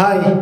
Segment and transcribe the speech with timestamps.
[0.00, 0.34] Hi.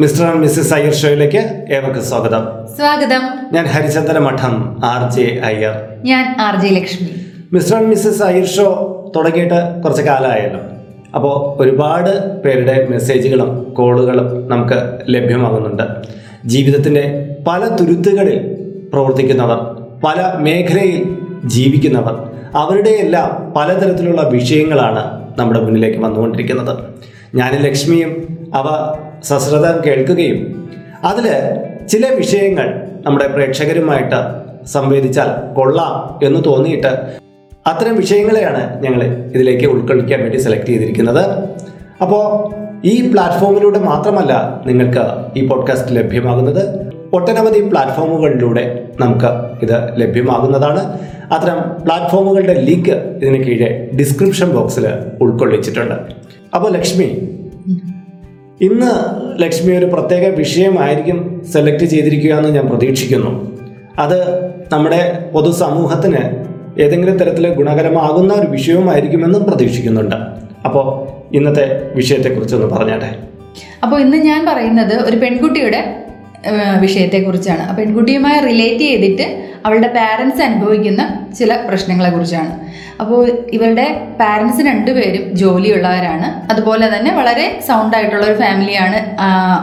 [0.00, 2.44] Mr and Mrs Iyer ഷോയിലേക്ക് ഏവർക്കും സ്വാഗതം.
[2.76, 3.20] സ്വാഗതം.
[3.52, 5.74] ഞാൻ ഹരിചന്ദ്ര മഠം ആർ ജെ അയ്യർ.
[6.04, 7.08] ഞാൻ R J Lakshmi.
[7.52, 8.66] Mr and Mrs Iyer show
[9.16, 10.60] തുടങ്ങിയിട്ട് കുറച്ച് കാലമായല്ലോ.
[11.14, 15.82] അപ്പോൾ ഒരുപാട് പേരുടെ മെസ്സേജുകളും കോളുകളും നമുക്ക് ലഭ്യമാകുന്നുണ്ട്.
[16.44, 18.56] ജീവിതത്തിന്റെ പല തുരുത്തുകളിൽ
[18.92, 19.58] പ്രവർത്തിക്കുന്നവർ
[20.04, 26.98] പല മേഖലയിൽ ജീവിക്കുന്നവർ അവരുടെയെല്ലാം പലതരത്തിലുള്ള വിഷയങ്ങളാണ് നമ്മുടെ മുന്നിലേക്ക് വന്നുകൊണ്ടിരിക്കുന്നത്.
[27.34, 30.70] ഞാനും ലക്ഷ്മിയും അവ സശ്രദ്ധം കേൾക്കുകയും.
[31.04, 31.26] അതിൽ
[31.86, 34.20] ചില വിഷയങ്ങൾ നമ്മുടെ പ്രേക്ഷകരുമായിട്ട്
[34.66, 36.86] സംവേദിച്ചാൽ കൊള്ളാം എന്ന് തോന്നിയിട്ട്
[37.66, 41.24] അത്തരം വിഷയങ്ങളെയാണ് ഞങ്ങൾ ഇതിലേക്ക് ഉൾക്കൊള്ളിക്കാൻ വേണ്ടി സെലക്ട് ചെയ്തിരിക്കുന്നത്.
[42.02, 42.24] അപ്പോൾ
[42.86, 45.04] ഈ പ്ലാറ്റ്ഫോമിലൂടെ മാത്രമല്ല നിങ്ങൾക്ക്
[45.38, 46.92] ഈ പോഡ്കാസ്റ്റ് ലഭ്യമാകുന്നത്.
[47.12, 49.26] ഒട്ടനവധി പ്ലാറ്റ്ഫോമുകളിലൂടെ നമുക്ക്
[49.64, 50.98] ഇത് ലഭ്യമാകുന്നതാണ്.
[51.32, 54.88] അത്തരം പ്ലാറ്റ്ഫോമുകളുടെ ലിങ്ക് ഇതിന് കീഴെ ഡിസ്ക്രിപ്ഷൻ ബോക്സിൽ
[55.20, 56.27] ഉൾക്കൊള്ളിച്ചിട്ടുണ്ട്.
[56.54, 57.08] അപ്പോൾ ലക്ഷ്മി
[58.60, 58.90] ഇന്ന്
[59.42, 61.18] ലക്ഷ്മി ഒരു പ്രത്യേക വിഷയമായിരിക്കും
[61.52, 63.30] സെലക്ട് ചെയ്തിരിക്കുക എന്ന് ഞാൻ പ്രതീക്ഷിക്കുന്നു.
[63.98, 64.18] അത്
[64.72, 65.00] നമ്മുടെ
[65.34, 66.22] പൊതുസമൂഹത്തിന്
[66.80, 70.16] ഏതെങ്കിലും തരത്തിൽ ഗുണകരമാകുന്ന ഒരു വിഷയവുമായിരിക്കുമെന്നും പ്രതീക്ഷിക്കുന്നുണ്ട്.
[70.64, 70.86] അപ്പോൾ
[71.36, 71.64] ഇന്നത്തെ
[71.94, 73.10] വിഷയത്തെക്കുറിച്ചൊന്ന് പറഞ്ഞാട്ടെ.
[73.82, 75.80] അപ്പോൾ ഇന്ന് ഞാൻ പറയുന്നത് ഒരു പെൺകുട്ടിയുടെ
[76.80, 77.62] വിഷയത്തെക്കുറിച്ചാണ്.
[77.70, 79.26] ആ പെൺകുട്ടിയുമായി റിലേറ്റ് ചെയ്തിട്ട്
[79.66, 81.02] അവളുടെ പാരൻസ് അനുഭവിക്കുന്ന
[81.38, 82.52] ചില പ്രശ്നങ്ങളെ കുറിച്ചാണ്
[83.02, 83.20] അപ്പോൾ
[83.56, 83.84] ഇവരുടെ
[84.20, 86.28] പാരൻസ് രണ്ടുപേരും ജോലിയുള്ളവരാണ്.
[86.52, 89.00] അതുപോലെ തന്നെ വളരെ സൗണ്ട് ആയിട്ടുള്ള ഒരു ഫാമിലിയാണ്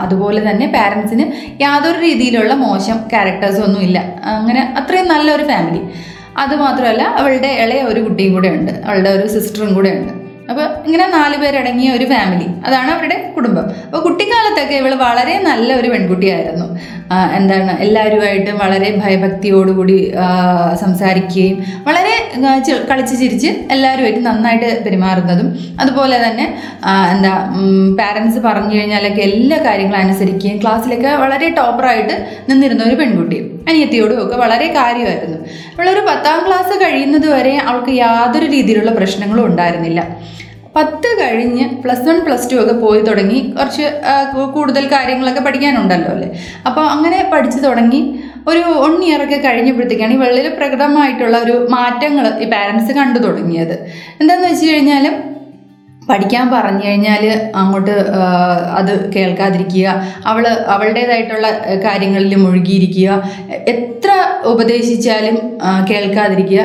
[0.04, 1.26] അതുപോലെ തന്നെ പാരൻസിന്
[1.64, 3.98] യാതൊരു രീതിയിലുള്ള മോശം ക്യാരക്ടേഴ്സും ഒന്നും ഇല്ല.
[4.38, 5.82] അങ്ങനെ അത്രയും നല്ലൊരു ഫാമിലി
[6.44, 8.72] അതുമാത്രമല്ല അവളുടെ ഇളയ ഒരു കുട്ടിയും കൂടെ ഉണ്ട്.
[8.86, 10.12] അവളുടെ ഒരു സിസ്റ്ററും കൂടെ ഉണ്ട്.
[10.50, 13.64] അപ്പോൾ ഇങ്ങനെ നാല് പേരടങ്ങിയ ഒരു ഫാമിലി അതാണ് അവരുടെ കുടുംബം.
[13.86, 16.66] അപ്പോൾ കുട്ടിക്കാലത്തൊക്കെ ഇവൾ വളരെ നല്ല ഒരു പെൺകുട്ടിയായിരുന്നു.
[17.38, 19.96] എന്താണ് എല്ലാവരുമായിട്ടും വളരെ ഭയഭക്തിയോടുകൂടി കൂടി
[20.82, 21.56] സംസാരിക്കുകയും
[21.88, 22.14] വളരെ
[22.90, 25.48] കളിച്ച് ചിരിച്ച് എല്ലാവരുമായിട്ട് നന്നായിട്ട് പെരുമാറുന്നതും
[25.82, 26.46] അതുപോലെ തന്നെ
[27.14, 27.32] എന്താ
[28.00, 32.16] പാരൻസ് പറഞ്ഞു കഴിഞ്ഞാലൊക്കെ എല്ലാ കാര്യങ്ങളും അനുസരിക്കുകയും ക്ലാസ്സിലൊക്കെ വളരെ ടോപ്പറായിട്ട്
[32.50, 33.40] നിന്നിരുന്ന ഒരു പെൺകുട്ടി.
[33.68, 35.38] അനിയത്തിയോടും ഒക്കെ വളരെ കാര്യമായിരുന്നു.
[35.76, 40.02] അവളൊരു പത്താം ക്ലാസ് കഴിയുന്നത് വരെ അവൾക്ക് യാതൊരു രീതിയിലുള്ള പ്രശ്നങ്ങളും ഉണ്ടായിരുന്നില്ല.
[40.76, 43.84] പത്ത് കഴിഞ്ഞ് പ്ലസ് വൺ പ്ലസ് ടു ഒക്കെ പോയി തുടങ്ങി കുറച്ച്
[44.56, 46.28] കൂടുതൽ കാര്യങ്ങളൊക്കെ പഠിക്കാനുണ്ടല്ലോ അല്ലേ?
[46.68, 48.00] അപ്പോൾ അങ്ങനെ പഠിച്ചു തുടങ്ങി.
[48.50, 53.74] ഒരു വൺ ഇയർ ഒക്കെ കഴിഞ്ഞപ്പോഴത്തേക്കാണ് ഈ വെള്ളിൽ പ്രകടമായിട്ടുള്ള ഒരു മാറ്റങ്ങൾ ഈ പാരൻസ് കണ്ടു തുടങ്ങിയത്.
[54.20, 54.66] എന്താണെന്ന് വെച്ച്
[56.08, 57.24] പഠിക്കാൻ പറഞ്ഞു കഴിഞ്ഞാൽ
[57.60, 57.94] അങ്ങോട്ട്
[58.78, 59.86] അത് കേൾക്കാതിരിക്കുക
[60.26, 60.44] അവൾ
[60.74, 61.48] അവളുടേതായിട്ടുള്ള
[61.84, 63.22] കാര്യങ്ങളിൽ മുഴുകിയിരിക്കുക
[63.74, 64.10] എത്ര
[64.44, 65.36] ഉപദേശിച്ചാലും
[65.90, 66.62] കേൾക്കാതിരിക്കുക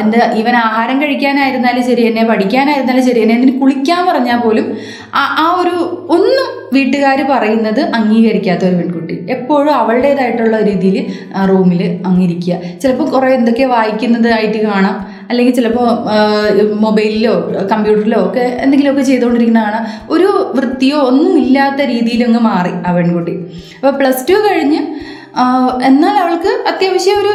[0.00, 4.66] എന്താ ഇവൻ ആഹാരം കഴിക്കാനായിരുന്നാലും ശരി തന്നെ പഠിക്കാനായിരുന്നാലും ശരി എന്നെ എന്തിന് കുളിക്കാൻ പറഞ്ഞാൽ പോലും
[5.14, 5.76] ആ ആ ഒരു
[6.16, 9.16] ഒന്നും വീട്ടുകാർ പറയുന്നത് അംഗീകരിക്കാത്ത ഒരു പെൺകുട്ടി.
[9.34, 10.96] എപ്പോഴും അവളുടേതായിട്ടുള്ള രീതിയിൽ
[11.50, 12.54] റൂമിൽ അങ്ങിരിക്കുക.
[12.82, 14.96] ചിലപ്പോൾ കുറേ എന്തൊക്കെ വായിക്കുന്നതായിട്ട് കാണാം.
[15.30, 15.88] അല്ലെങ്കിൽ ചിലപ്പോൾ
[16.86, 17.34] മൊബൈലിലോ
[17.72, 19.80] കമ്പ്യൂട്ടറിലോ ഒക്കെ എന്തെങ്കിലുമൊക്കെ ചെയ്തുകൊണ്ടിരിക്കുന്നതാണ്.
[20.14, 23.36] ഒരു വൃത്തിയോ ഒന്നും ഇല്ലാത്ത രീതിയിലങ്ങ് മാറി ആ പെൺകുട്ടി.
[23.78, 24.80] അപ്പോൾ പ്ലസ് ടു കഴിഞ്ഞ്
[25.88, 27.32] എന്നാൽ അവൾക്ക് അത്യാവശ്യം ഒരു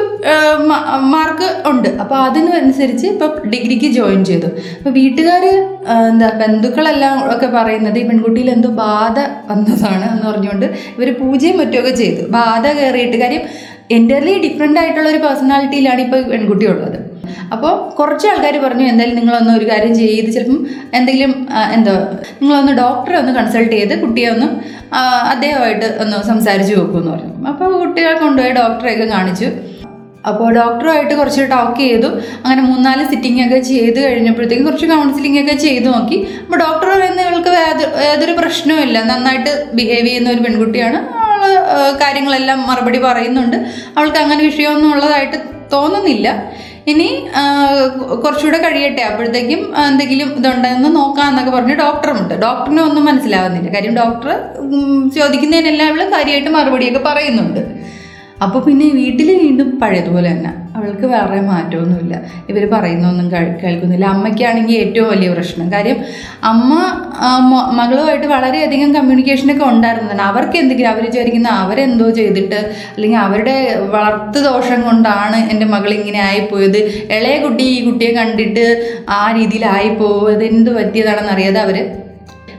[1.12, 1.90] മാർക്ക് ഉണ്ട്.
[2.04, 4.50] അപ്പോൾ അതിനനുസരിച്ച് ഇപ്പം ഡിഗ്രിക്ക് ജോയിൻ ചെയ്തു.
[4.78, 5.44] അപ്പോൾ വീട്ടുകാർ
[6.12, 9.18] എന്താ ബന്ധുക്കളെല്ലാം ഒക്കെ പറയുന്നത് ഈ പെൺകുട്ടിയിൽ എന്തോ ബാധ
[9.52, 12.24] വന്നതാണ് എന്ന് പറഞ്ഞുകൊണ്ട് ഇവർ പൂജയും മറ്റുമൊക്കെ ചെയ്തു.
[12.38, 13.46] ബാധ കയറിയിട്ട് കാര്യം
[14.00, 17.00] എന്റർലി ഡിഫറെന്റ് ആയിട്ടുള്ള ഒരു പേഴ്സണാലിറ്റിയിലാണ് ഇപ്പോൾ പെൺകുട്ടി ഉള്ളത്
[17.54, 20.60] അപ്പോൾ കുറച്ച് ആൾക്കാർ പറഞ്ഞു എന്തായാലും നിങ്ങളൊന്ന് ഒരു കാര്യം ചെയ്ത് ചിലപ്പം
[21.00, 21.34] എന്തെങ്കിലും
[21.78, 21.96] എന്തോ
[22.42, 24.48] നിങ്ങളൊന്ന് ഡോക്ടറെ ഒന്ന് കൺസൾട്ട് ചെയ്ത് കുട്ടിയെ ഒന്ന്
[25.34, 27.34] അദ്ദേഹമായിട്ട് ഒന്ന് സംസാരിച്ച് നോക്കുമെന്ന് പറഞ്ഞു.
[27.52, 29.50] അപ്പോൾ കുട്ടികളെ കൊണ്ടുപോയി ഡോക്ടറെയൊക്കെ കാണിച്ചു.
[30.30, 32.10] അപ്പോൾ ഡോക്ടറുമായിട്ട് കുറച്ച് ടോക്ക് ചെയ്തു.
[32.42, 36.18] അങ്ങനെ മൂന്നാൽ സിറ്റിംഗ് ഒക്കെ ചെയ്ത് കഴിഞ്ഞപ്പോഴത്തേക്കും കുറച്ച് കൗൺസിലിംഗ് ഒക്കെ ചെയ്ത് നോക്കി.
[36.44, 37.54] അപ്പോൾ ഡോക്ടർ പറയുന്നത് ഇവൾക്ക്
[38.10, 41.00] യാതൊരു പ്രശ്നവുമില്ല നന്നായിട്ട് ബിഹേവ് ചെയ്യുന്ന ഒരു പെൺകുട്ടിയാണ്.
[41.28, 41.54] അവൾ
[42.04, 43.58] കാര്യങ്ങളെല്ലാം മറുപടി പറയുന്നുണ്ട്.
[43.98, 45.38] അവൾക്ക് അങ്ങനെ വിഷയമൊന്നും ഉള്ളതായിട്ട്
[45.74, 46.30] തോന്നുന്നില്ല.
[46.88, 47.08] ഇനി
[48.24, 49.02] കുറച്ചുകൂടെ കഴിയട്ടെ.
[49.02, 52.34] അപ്പോഴത്തേക്കും എന്തെങ്കിലും ഇതുണ്ടെന്ന് നോക്കാമെന്നൊക്കെ പറഞ്ഞ് ഡോക്ടറുമുണ്ട്.
[52.46, 53.70] ഡോക്ടറിനെ ഒന്നും മനസ്സിലാവുന്നില്ല.
[53.76, 54.32] കാര്യം ഡോക്ടർ
[55.18, 57.62] ചോദിക്കുന്നതിനെല്ലാം അവൾ കാര്യമായിട്ട് മറുപടിയൊക്കെ പറയുന്നുണ്ട്.
[58.42, 60.52] അപ്പോൾ പിന്നെ വീട്ടിൽ വീണ്ടും പഴയതുപോലെ തന്നെ.
[60.76, 62.22] അവൾക്ക് വേറെ മാറ്റമൊന്നുമില്ല.
[62.50, 64.06] ഇവർ പറയുന്നൊന്നും കേൾക്കുന്നില്ല.
[64.06, 65.72] അമ്മയ്ക്കാണെങ്കിൽ ഏറ്റവും വലിയ പ്രശ്നം.
[65.72, 65.98] കാര്യം
[66.44, 66.72] അമ്മ
[67.72, 70.22] മകളുമായിട്ട് വളരെയധികം കമ്മ്യൂണിക്കേഷനൊക്കെ ഉണ്ടായിരുന്നതാണ്.
[70.22, 72.60] അവർക്ക് എന്തെങ്കിലും അവർ വിചാരിക്കുന്ന അവരെന്തോ ചെയ്തിട്ട്
[72.96, 76.78] അല്ലെങ്കിൽ അവരുടെ വളർത്തു ദോഷം കൊണ്ടാണ് എന്റെ മകൾ ഇങ്ങനെ ആയിപ്പോയത്.
[77.18, 78.66] ഇളയ കുട്ടി ഈ കുട്ടിയെ കണ്ടിട്ട്
[79.10, 81.80] ആ രീതിയിലായിപ്പോയത് എന്ത് പറ്റിയതാണെന്ന് അറിയാതെ അവർ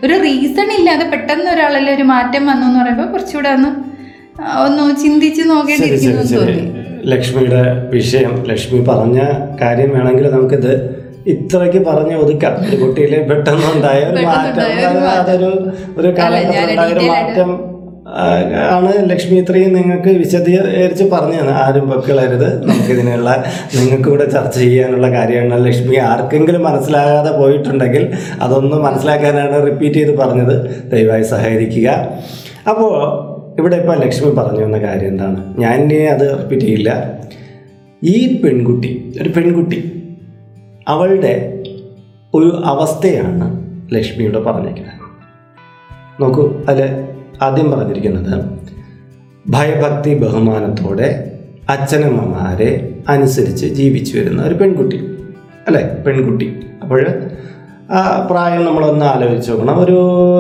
[0.05, 3.92] ഒരു റീസൺ ഇല്ലാതെ പെട്ടെന്ന് ഒരാളല്ലേ ഒരു മാറ്റം വന്നു എന്ന് പറയുമ്പോൾ കുറച്ചുകൂടെ ഒന്ന്
[4.65, 6.73] ഒന്ന് ചിന്തിച്ച് നോക്കേണ്ടിയിരിക്കുന്നു
[7.13, 9.21] ലക്ഷ്മിയുടെ വിഷയം ലക്ഷ്മി പറഞ്ഞ
[9.61, 10.73] കാര്യം വേണമെങ്കിൽ നമുക്കിത്
[11.27, 12.55] ഇത്രയ്ക്ക് പറഞ്ഞ് ഒതുക്കാം.
[12.69, 15.51] ഒരു കുട്ടിയിലെ പെട്ടെന്നുണ്ടായ ഒരു മാറ്റം അതൊരു
[15.97, 17.73] ഒരു കാലഘട്ടത്തിലുണ്ടായ ഒരു മാറ്റം
[18.75, 22.67] ആണ് ലക്ഷ്മി ഇത്രയും നിങ്ങൾക്ക് വിശദീകരിച്ച് പറഞ്ഞു തന്നെ ആരും വെക്കളരുത്.
[22.67, 30.57] നമുക്കിതിനുള്ള നിങ്ങൾക്ക് കൂടെ ചർച്ച ചെയ്യാനുള്ള കാര്യമാണ് ലക്ഷ്മി ആർക്കെങ്കിലും മനസ്സിലാകാതെ പോയിട്ടുണ്ടെങ്കിൽ അതൊന്ന് മനസ്സിലാക്കാനാണ് റിപ്പീറ്റ് ചെയ്ത് പറഞ്ഞത്.
[30.93, 31.89] ദയവായി സഹകരിക്കുക.
[32.69, 32.93] അപ്പോൾ
[33.59, 35.55] ഇവിടെ ഇപ്പോൾ ലക്ഷ്മി പറഞ്ഞു വന്ന കാര്യം എന്താണ്?
[35.59, 36.91] ഞാൻ ഇനി അത് റിപ്പീറ്റ് ചെയ്യില്ല
[38.03, 39.79] ഈ പെൺകുട്ടി ഒരു പെൺകുട്ടി
[40.89, 41.63] അവളുടെ
[42.35, 43.47] ഒരു അവസ്ഥയാണ്
[43.95, 44.99] ലക്ഷ്മിയോട് പറഞ്ഞിരിക്കുന്നത്
[46.21, 46.89] നോക്കൂ അതിൽ
[47.43, 48.33] ആദ്യം പറഞ്ഞിരിക്കുന്നത്
[49.49, 51.09] ഭയഭക്തി ബഹുമാനത്തോടെ
[51.69, 54.99] അച്ഛനമ്മമാരെ അനുസരിച്ച് ജീവിച്ചു വരുന്ന ഒരു പെൺകുട്ടി
[55.69, 55.83] അല്ലേ?
[56.07, 56.47] പെൺകുട്ടി.
[56.83, 57.01] അപ്പോൾ
[57.93, 59.79] ആ പ്രായം നമ്മളൊന്ന് ആലോചിച്ച് നോക്കണം.
[59.85, 59.97] ഒരു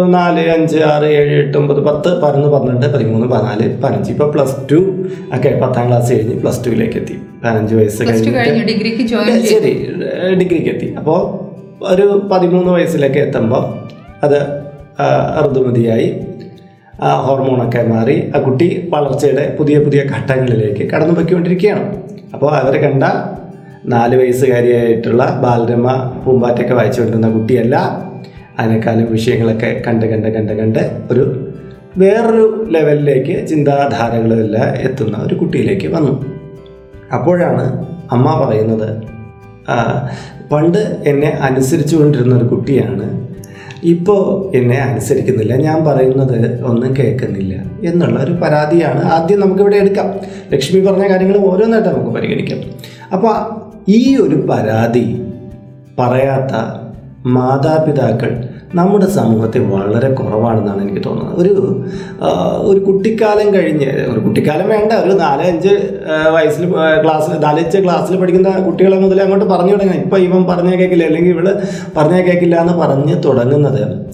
[0.08, 4.10] നാല് അഞ്ച് ആറ് ഏഴ് എട്ട് ഒമ്പത് പത്ത് പതിനൊന്ന് പന്ത്രണ്ട് പതിമൂന്ന് പതിനാല് പതിനഞ്ച്.
[4.10, 4.78] ഇപ്പോൾ പ്ലസ് ടു
[5.36, 7.16] ഒക്കെ പത്താം ക്ലാസ് കഴിഞ്ഞ് പ്ലസ് ടുവിലേക്ക് എത്തി.
[7.44, 8.30] പതിനഞ്ച് വയസ്സ് കഴിഞ്ഞിട്ട്
[9.52, 9.72] ശരി.
[10.40, 10.88] ഡിഗ്രിക്ക് എത്തി.
[10.98, 11.20] അപ്പോൾ
[11.84, 13.64] ഒരു പതിമൂന്ന് വയസ്സിലേക്ക് എത്തുമ്പോൾ
[14.24, 14.38] അത്
[15.44, 16.08] ഋതുമതിയായി
[17.02, 18.16] ആ ഹോർമോണൊക്കെ മാറി.
[18.36, 21.86] ആ കുട്ടി വളർച്ചയുടെ പുതിയ പുതിയ ഘട്ടങ്ങളിലേക്ക് കടന്നു പൊയ്ക്കൊണ്ടിരിക്കുകയാണ്
[22.34, 23.04] അപ്പോൾ അവരെ കണ്ട
[23.86, 27.76] നാല് വയസ്സുകാരിയായിട്ടുള്ള ബാലരമ പൂമ്പാറ്റൊക്കെ വായിച്ചുകൊണ്ടിരുന്ന കുട്ടിയല്ല.
[28.58, 31.48] അതിനേക്കാളും വിഷയങ്ങളൊക്കെ കണ്ട് കണ്ട് കണ്ട് കണ്ട് ഒരു
[31.98, 36.26] വേറൊരു ലെവലിലേക്ക് ചിന്താധാരകളെല്ലാം എത്തുന്ന ഒരു കുട്ടിയിലേക്ക് വന്നു.
[37.14, 39.02] അപ്പോഴാണ് അമ്മ പറയുന്നത്
[40.52, 43.28] പണ്ട് എന്നെ അനുസരിച്ചു കൊണ്ടിരുന്ന ഒരു കുട്ടിയാണ്.
[43.84, 45.56] ഇപ്പോൾ എന്നെ അനുസരിക്കുന്നില്ല.
[45.56, 50.14] ഞാൻ പറയുന്നത് ഒന്നും കേൾക്കുന്നില്ല എന്നുള്ള ഒരു പരാതിയാണ് ആദ്യം നമുക്കിവിടെ എടുക്കാം.
[50.52, 52.58] ലക്ഷ്മി പറഞ്ഞ കാര്യങ്ങൾ ഓരോന്നായിട്ട് നമുക്ക് പരിഗണിക്കാം.
[53.12, 55.22] അപ്പോൾ ഈ ഒരു പരാതി
[55.98, 56.82] പറയാത്ത
[57.26, 61.40] മാതാപിതാക്കൾ നമ്മുടെ സമൂഹത്തിൽ വളരെ കുറവാണെന്നാണ് എനിക്ക് തോന്നുന്നത്.
[61.40, 61.84] ഒരു
[62.66, 65.68] ഒരു കുട്ടിക്കാലം കഴിഞ്ഞ് ഒരു കുട്ടിക്കാലം വേണ്ട ഒരു നാല് അഞ്ച്
[66.32, 71.30] വയസ്സിൽ ക്ലാസ്സിൽ നാലഞ്ച് ക്ലാസ്സിൽ പഠിക്കുന്ന കുട്ടികളെ മുതൽ അങ്ങോട്ട് പറഞ്ഞു തുടങ്ങാം ഇപ്പം ഇവൻ പറഞ്ഞാൽ കേൾക്കില്ല അല്ലെങ്കിൽ
[71.30, 71.62] ഇവൾ
[71.96, 74.06] പറഞ്ഞാൽ കേൾക്കില്ല എന്ന് പറഞ്ഞ് തുടങ്ങുന്നത്.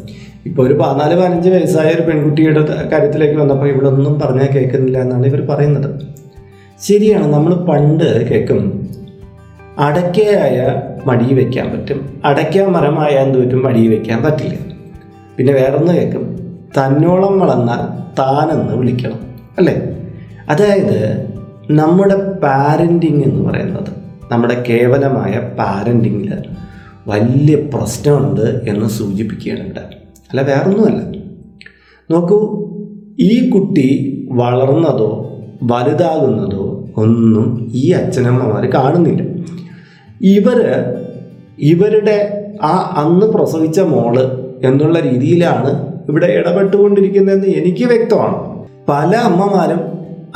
[0.46, 5.46] ഇപ്പോൾ ഒരു പതിനാല് പതിനഞ്ച് വയസ്സായ ഒരു പെൺകുട്ടിയുടെ കാര്യത്തിലേക്ക് വന്നപ്പോൾ ഇവിടെ ഒന്നും പറഞ്ഞാൽ കേൾക്കുന്നില്ല എന്നാണ് ഇവർ
[5.46, 6.00] പറയുന്നത്.
[6.82, 8.88] ശരിയാണ് നമ്മൾ പണ്ട് കേൾക്കും
[9.78, 12.20] അടയ്ക്കയായ മടി വയ്ക്കാൻ പറ്റും.
[12.24, 14.54] അടയ്ക്ക മരമായ എന്തോറ്റും മടി വയ്ക്കാൻ പറ്റില്ല.
[15.36, 16.38] പിന്നെ വേറൊന്ന് കേൾക്കും.
[16.78, 19.20] തന്നോളം വളർന്നാൽ താനെന്ന് വിളിക്കണം
[19.58, 19.74] അല്ലേ?
[20.48, 21.28] അതായത്
[21.70, 23.92] നമ്മുടെ പാരന്റിങ് എന്ന് പറയുന്നത്
[24.32, 26.32] നമ്മുടെ കേവലമായ പാരന്റിങ്ങിൽ
[27.06, 29.60] വലിയ പ്രശ്നമുണ്ട് എന്ന് സൂചിപ്പിക്കുകയാണ്
[30.30, 31.18] അല്ല വേറൊന്നുമല്ല.
[32.10, 32.68] നോക്കൂ
[33.20, 33.88] ഈ കുട്ടി
[34.30, 39.38] വളർന്നതോ വലുതാകുന്നതോ ഒന്നും ഈ അച്ഛനമ്മമാർ കാണുന്നില്ല.
[40.22, 40.84] ഇവർ
[41.58, 44.18] ഇവരുടെ ആ അന്ന് പ്രസവിച്ച മോൾ
[44.64, 48.66] എന്നുള്ള രീതിയിലാണ് ഇവിടെ ഇടപെട്ടുകൊണ്ടിരിക്കുന്നതെന്ന് എനിക്ക് വ്യക്തമാണ്.
[48.88, 49.80] പല അമ്മമാരും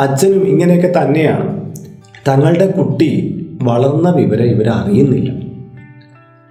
[0.01, 1.71] അച്ഛനും ഇങ്ങനെയൊക്കെ തന്നെയാണ്.
[2.29, 5.53] തങ്ങളുടെ കുട്ടി വളർന്ന വിവരം ഇവരറിയുന്നില്ല.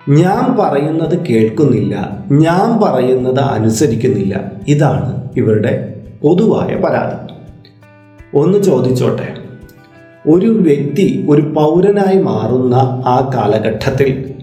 [0.10, 2.26] ഞാൻ പറയുന്നത് കേൾക്കുന്നില്ല.
[2.32, 4.52] ഞാൻ പറയുന്നത് അനുസരിക്കുന്നില്ല.
[4.68, 7.34] ഇതാണ് ഇവരുടെ പൊതുവായ പരാതി.
[8.38, 9.41] ഒന്ന് ചോദിച്ചോട്ടെ?
[10.28, 12.76] ഒരു വ്യക്തി ഒരു പൗരനായി മാറുന്ന
[13.08, 14.36] ആ കാലഘട്ടത്തിൽ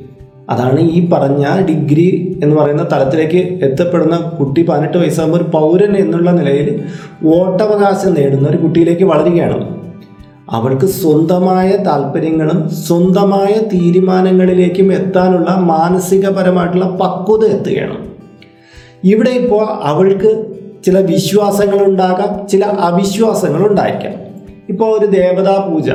[0.50, 6.84] അതാണ് ഈ പറഞ്ഞ ഡിഗ്രി എന്ന് പറയുന്ന തലത്തിലേക്ക് എത്തപ്പെടുന്ന കുട്ടി പതിനെട്ട് വയസ്സാകുമ്പോൾ ഒരു പൗരൻ എന്നുള്ള നിലയിൽ
[7.22, 9.78] വോട്ടവകാശം നേടുന്ന ഒരു കുട്ടിയിലേക്ക് വളരുകയാണ്.
[10.50, 17.98] അവൾക്ക് സ്വന്തമായ താല്പര്യങ്ങളും സ്വന്തമായ തീരുമാനങ്ങളിലേക്കും എത്താനുള്ള മാനസികപരമായിട്ടുള്ള പക്വത എത്തുകയാണ്.
[19.04, 20.44] ഇവിടെ ഇപ്പോൾ അവൾക്ക്
[20.84, 24.27] ചില വിശ്വാസങ്ങളുണ്ടാകാം ചില അവിശ്വാസങ്ങളുണ്ടായിരിക്കാം.
[24.73, 25.91] ഇപ്പോൾ ഒരു ദേവതാ പൂജ.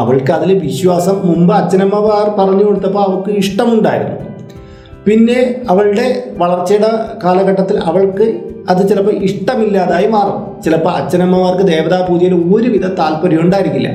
[0.00, 4.16] അവൾക്ക് അതിൽ വിശ്വാസം മുമ്പ് അച്ഛനമ്മമാർ പറഞ്ഞു കൊടുത്തപ്പോൾ അവൾക്ക് ഇഷ്ടമുണ്ടായിരുന്നു.
[5.06, 5.38] പിന്നെ
[5.70, 6.06] അവളുടെ
[6.36, 6.90] വളർച്ചയുടെ
[7.24, 8.26] കാലഘട്ടത്തിൽ അവൾക്ക്
[8.68, 10.62] അത് ചിലപ്പോൾ ഇഷ്ടമില്ലാതായി മാറും.
[10.64, 13.90] ചിലപ്പോൾ അച്ഛനമ്മമാർക്ക് ദേവതാ പൂജയിൽ ഒരുവിധ താല്പര്യം ഉണ്ടായിരിക്കില്ല.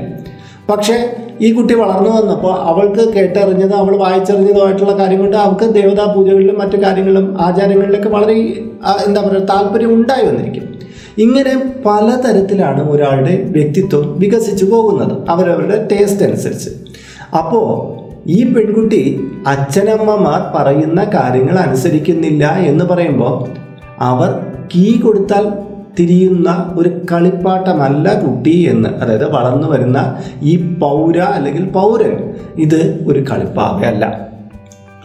[0.70, 0.96] പക്ഷേ
[1.42, 7.42] ഈ കുട്ടി വളർന്നു വന്നപ്പോൾ അവൾക്ക് കേട്ടറിഞ്ഞത് അവൾ വായിച്ചറിഞ്ഞതുമായിട്ടുള്ള കാര്യം കൊണ്ട് അവൾക്ക് ദേവതാ പൂജകളിലും മറ്റു കാര്യങ്ങളിലും
[7.42, 8.36] ആചാരങ്ങളിലൊക്കെ വളരെ
[9.08, 10.66] എന്താ പറയുക താല്പര്യം ഉണ്ടായി വന്നിരിക്കും.
[11.20, 15.30] ഇങ്ങനെ പലതരത്തിലാണ് ഒരാളുടെ വ്യക്തിത്വം വികസിച്ചു പോകുന്നത്.
[15.30, 16.70] അവരവരുടെ ടേസ്റ്റ് അനുസരിച്ച്.
[17.38, 23.50] അപ്പോൾ ഈ പെൺകുട്ടി അച്ഛനമ്മമാർ പറയുന്ന കാര്യങ്ങൾ അനുസരിക്കുന്നില്ല എന്ന് പറയുമ്പോൾ
[24.00, 25.54] അവർ കീ കൊടുത്താൽ
[26.00, 32.34] തിരിയുന്ന ഒരു കളിപ്പാട്ടമല്ല കുട്ടി എന്ന് അതായത് വളർന്നു വരുന്ന ഈ പൗര അല്ലെങ്കിൽ പൗരൻ.
[32.56, 34.30] ഇത് ഒരു കളിപ്പാവയല്ല.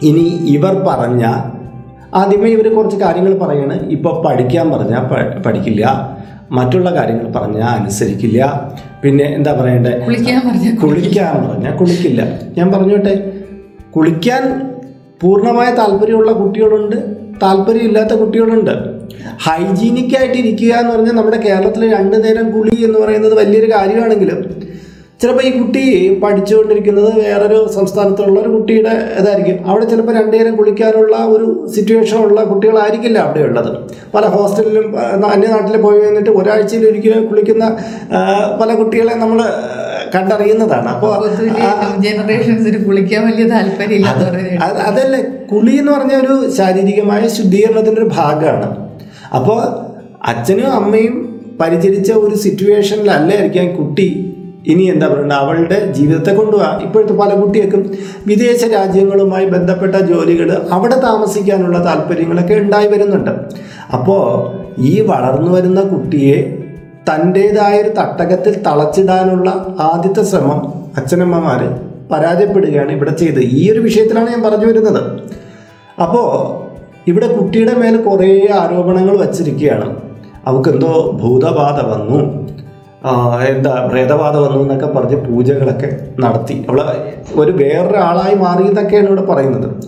[0.01, 1.25] ഇനി ഇവർ പറഞ്ഞ
[2.13, 3.89] ആദ്യമേ ഇവർ കുറച്ച് കാര്യങ്ങൾ പറയാണ്.
[3.89, 5.03] ഇപ്പോൾ പഠിക്കാൻ പറഞ്ഞാൽ
[5.41, 5.83] പഠിക്കില്ല.
[6.51, 8.71] മറ്റുള്ള കാര്യങ്ങൾ പറഞ്ഞാൽ അനുസരിക്കില്ല.
[9.03, 9.99] പിന്നെ എന്താ പറയണ്ടേ?
[10.05, 12.39] കുളിക്കാൻ പറഞ്ഞ കുളിക്കാൻ പറഞ്ഞാൽ കുളിക്കില്ല.
[12.57, 13.31] ഞാൻ പറഞ്ഞോട്ടെ?
[13.95, 14.69] കുളിക്കാൻ
[15.21, 16.95] പൂർണമായ താല്പര്യമുള്ള കുട്ടികളുണ്ട്
[17.43, 18.99] താല്പര്യമില്ലാത്ത കുട്ടികളുണ്ട്.
[19.43, 24.68] ഹൈജീനിക്കായിട്ട് ഇരിക്കുക എന്ന് പറഞ്ഞാൽ നമ്മുടെ കേരളത്തിൽ രണ്ടു നേരം കുളി എന്ന് പറയുന്നത് വലിയൊരു കാര്യമാണെങ്കിലും
[25.21, 25.81] ചിലപ്പോൾ ഈ കുട്ടി
[26.21, 29.67] പഠിച്ചുകൊണ്ടിരിക്കുന്നത് വേറൊരു സംസ്ഥാനത്തുള്ള ഒരു കുട്ടിയുടെ ഇതായിരിക്കും.
[29.69, 33.71] അവിടെ ചിലപ്പോൾ രണ്ടുപേരും കുളിക്കാനുള്ള ഒരു സിറ്റുവേഷൻ ഉള്ള കുട്ടികളായിരിക്കില്ല അവിടെ ഉള്ളത്.
[34.15, 34.97] പല ഹോസ്റ്റലിലും
[35.33, 37.65] അന്യനാട്ടിൽ പോയി വന്നിട്ട് ഒരാഴ്ചയിൽ ഒരിക്കലും കുളിക്കുന്ന
[38.61, 39.41] പല കുട്ടികളെ നമ്മൾ
[40.15, 40.87] കണ്ടറിയുന്നതാണ്.
[40.87, 41.11] അപ്പോൾ
[42.05, 44.07] ജനറേഷൻസിന് കുളിക്കാൻ വലിയ താല്പര്യമില്ല
[44.89, 45.17] അതല്ല
[45.51, 48.69] കുളി എന്ന് പറഞ്ഞ ഒരു ശാരീരികമായ ശുദ്ധീകരണത്തിന്റെ ഒരു ഭാഗമാണ്.
[49.35, 49.61] അപ്പോൾ
[50.25, 51.15] അച്ഛനും അമ്മയും
[51.61, 54.28] പരിചരിച്ച ഒരു സിറ്റുവേഷനിലല്ലായിരിക്കാം കുട്ടി
[54.67, 57.97] ഇനി എന്താ പറയുക അവളുടെ ജീവിതത്തെ കൊണ്ടുപോകാം ഇപ്പോഴത്തെ പല കുട്ടികൾക്കും
[58.27, 63.31] വിദേശ രാജ്യങ്ങളുമായി ബന്ധപ്പെട്ട ജോലികൾ അവിടെ താമസിക്കാനുള്ള താല്പര്യങ്ങളൊക്കെ ഉണ്ടായി വരുന്നുണ്ട്.
[63.93, 64.49] അപ്പോൾ
[64.81, 66.57] ഈ വളർന്നു വരുന്ന കുട്ടിയെ
[67.11, 71.79] തന്റേതായ ഒരു തട്ടകത്തിൽ തളച്ചിടാനുള്ള ആദ്യത്തെ ശ്രമം അച്ഛനമ്മമാർ
[72.11, 73.43] പരാജയപ്പെടുകയാണ് ഇവിടെ ചെയ്തത്.
[73.43, 75.19] ഈ ഒരു വിഷയത്തിലാണ് ഞാൻ പറഞ്ഞു വരുന്നത്.
[76.01, 76.59] അപ്പോൾ
[77.09, 79.95] ഇവിടെ കുട്ടിയുടെ മേൽ കുറേ ആരോപണങ്ങൾ വച്ചിരിക്കുകയാണ്.
[80.47, 82.38] അവൾക്കെന്തോ ഭൂതബാധ വന്നു.
[83.47, 86.65] എന്താ പ്രേതബാധ വന്നു എന്നൊക്കെ പറഞ്ഞ് പൂജകളൊക്കെ നടത്തി.
[86.69, 86.81] അവൾ
[87.35, 89.85] ഒരു വേറൊരാളായി മാറി എന്നൊക്കെയാണ് ഇവിടെ പറയുന്നത്.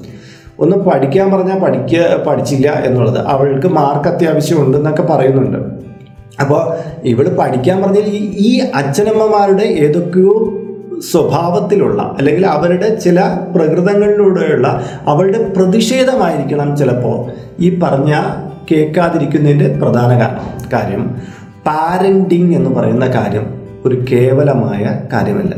[0.60, 3.28] ഒന്ന് പഠിക്കാൻ പറഞ്ഞാൽ പഠിക്കുക പഠിച്ചില്ല എന്നുള്ളത്.
[3.28, 5.58] അവൾക്ക് മാർക്ക് അത്യാവശ്യം ഉണ്ടെന്നൊക്കെ പറയുന്നുണ്ട്.
[6.42, 10.58] അപ്പോൾ ഇവൾ പഠിക്കാൻ പറഞ്ഞാൽ ഈ ഈ അച്ഛനമ്മമാരുടെ ഏതൊക്കെയോ
[11.12, 18.24] സ്വഭാവത്തിലുള്ള അല്ലെങ്കിൽ അവരുടെ ചില പ്രകൃതങ്ങളിലൂടെയുള്ള അവളുടെ പ്രതിഷേധമായിരിക്കണം ചിലപ്പോൾ ഈ പറഞ്ഞ
[18.72, 21.22] കേൾക്കാതിരിക്കുന്നതിന്റെ പ്രധാന കാരണം കാര്യം.
[21.66, 25.56] പാരന്റിങ് എന്ന് പറയുന്ന കാര്യം ഒരു കേവലമായ കാര്യമല്ല.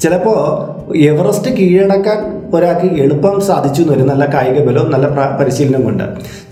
[0.00, 6.04] ചിലപ്പോൾ എവറസ്റ്റ് കീഴടക്കാൻ ഒരാൾക്ക് എളുപ്പം സാധിച്ചു എന്നൊരു നല്ല കായിക ബലവും നല്ല പ്ര- പരിശീലനം കൊണ്ട്.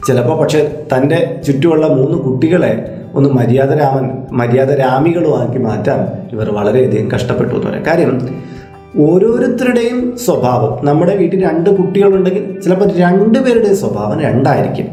[0.07, 7.55] ചിലപ്പോൾ പക്ഷേ തന്റെ ചുറ്റുമുള്ള മൂന്ന് കുട്ടികളെ ഒന്ന് മര്യാദ രാമൻ മര്യാദ രാമികളുമാക്കി മാറ്റാൻ ഇവർ വളരെയധികം കഷ്ടപ്പെട്ടു
[7.55, 7.87] എന്ന് പറയാം.
[7.87, 8.29] കാര്യം
[8.99, 10.87] ഓരോരുത്തരുടെയും സ്വഭാവം.
[10.87, 14.87] നമ്മുടെ വീട്ടിൽ രണ്ട് കുട്ടികളുണ്ടെങ്കിൽ ചിലപ്പോൾ രണ്ടുപേരുടെയും സ്വഭാവം രണ്ടായിരിക്കും.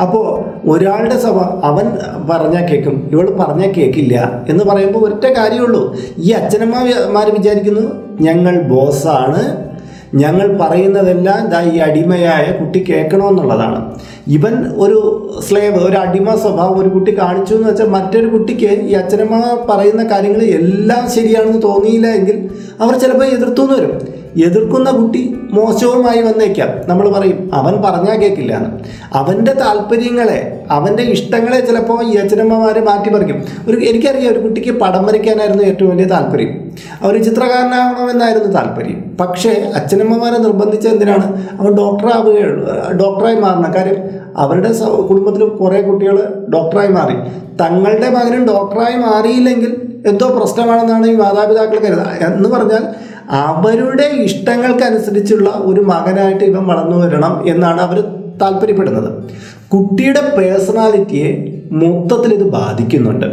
[0.00, 1.84] അപ്പോൾ ഒരാളുടെ സ്വഭാവം അവൻ
[2.30, 5.96] പറഞ്ഞാൽ കേൾക്കും ഇവൾ പറഞ്ഞാൽ കേൾക്കില്ല എന്ന് പറയുമ്പോൾ ഒറ്റ കാര്യമുള്ളൂ.
[6.18, 7.80] ഈ അച്ഛനമ്മമാർ വിചാരിക്കുന്നു
[8.20, 9.74] ഞങ്ങൾ ബോസാണ്.
[10.14, 13.94] ഞങ്ങൾ പറയുന്നതെല്ലാം ദാ ഈ അടിമയായ കുട്ടി കേൾക്കണമെന്നുള്ളതാണ്.
[14.28, 19.64] ഇവൻ ഒരു സ്ലേവ് ഒരു അടിമ സ്വഭാവം ഒരു കുട്ടി കാണിച്ചു എന്ന് വെച്ചാൽ മറ്റൊരു കുട്ടിക്ക് ഈ അച്ഛനമ്മ
[19.70, 24.13] പറയുന്ന കാര്യങ്ങൾ എല്ലാം ശരിയാണെന്ന് തോന്നിയില്ല എങ്കിൽ അവർ ചിലപ്പോൾ എതിർത്തു വരും.
[24.36, 26.68] എതിർക്കുന്ന കുട്ടി മോശവുമായി വന്നേക്കാം.
[26.86, 28.70] നമ്മൾ പറയും അവൻ പറഞ്ഞാൽ കേൾക്കില്ല എന്ന്
[29.14, 33.44] അവന്റെ താല്പര്യങ്ങളെ അവന്റെ ഇഷ്ടങ്ങളെ ചിലപ്പോൾ ഈ അച്ഛനമ്മമാരെ മാറ്റിമറിക്കും.
[33.68, 36.70] ഒരു എനിക്കറിയാം ഒരു കുട്ടിക്ക് പടം വരയ്ക്കാനായിരുന്നു ഏറ്റവും വലിയ താല്പര്യം.
[37.02, 39.16] അവർ ചിത്രകാരനാകണമെന്നായിരുന്നു താല്പര്യം.
[39.20, 41.48] പക്ഷേ അച്ഛനമ്മമാരെ നിർബന്ധിച്ച എന്തിനാണ്?
[41.60, 42.66] അവൻ ഡോക്ടറാവുകയുള്ളൂ.
[42.92, 43.74] ഡോക്ടറായി മാറണം.
[43.76, 43.96] കാര്യം
[44.36, 44.72] അവരുടെ
[45.08, 47.16] കുടുംബത്തിൽ കുറേ കുട്ടികൾ ഡോക്ടറായി മാറി.
[47.60, 49.76] തങ്ങളുടെ മകനും ഡോക്ടറായി മാറിയില്ലെങ്കിൽ
[50.06, 57.80] എന്തോ പ്രശ്നമാണെന്നാണ് ഈ മാതാപിതാക്കൾ കരുതുക എന്ന് പറഞ്ഞാൽ അവരുടെ ഇഷ്ടങ്ങൾക്കനുസരിച്ചുള്ള ഒരു മകനായിട്ട് ഇവൻ വളർന്നു വരണം എന്നാണ്
[57.80, 58.00] അവർ
[58.42, 59.24] താല്പര്യപ്പെടുന്നത്.
[59.68, 63.26] കുട്ടിയുടെ പേഴ്സണാലിറ്റിയെ മൊത്തത്തിൽ ഇത് ബാധിക്കുന്നുണ്ട്.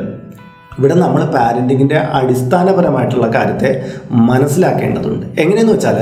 [0.79, 5.41] ഇവിടെ നമ്മൾ പാരന്റിങ്ങിന്റെ അടിസ്ഥാനപരമായിട്ടുള്ള കാര്യത്തെ മനസ്സിലാക്കേണ്ടതുണ്ട്.
[5.41, 5.97] എങ്ങനെയെന്ന് വെച്ചാൽ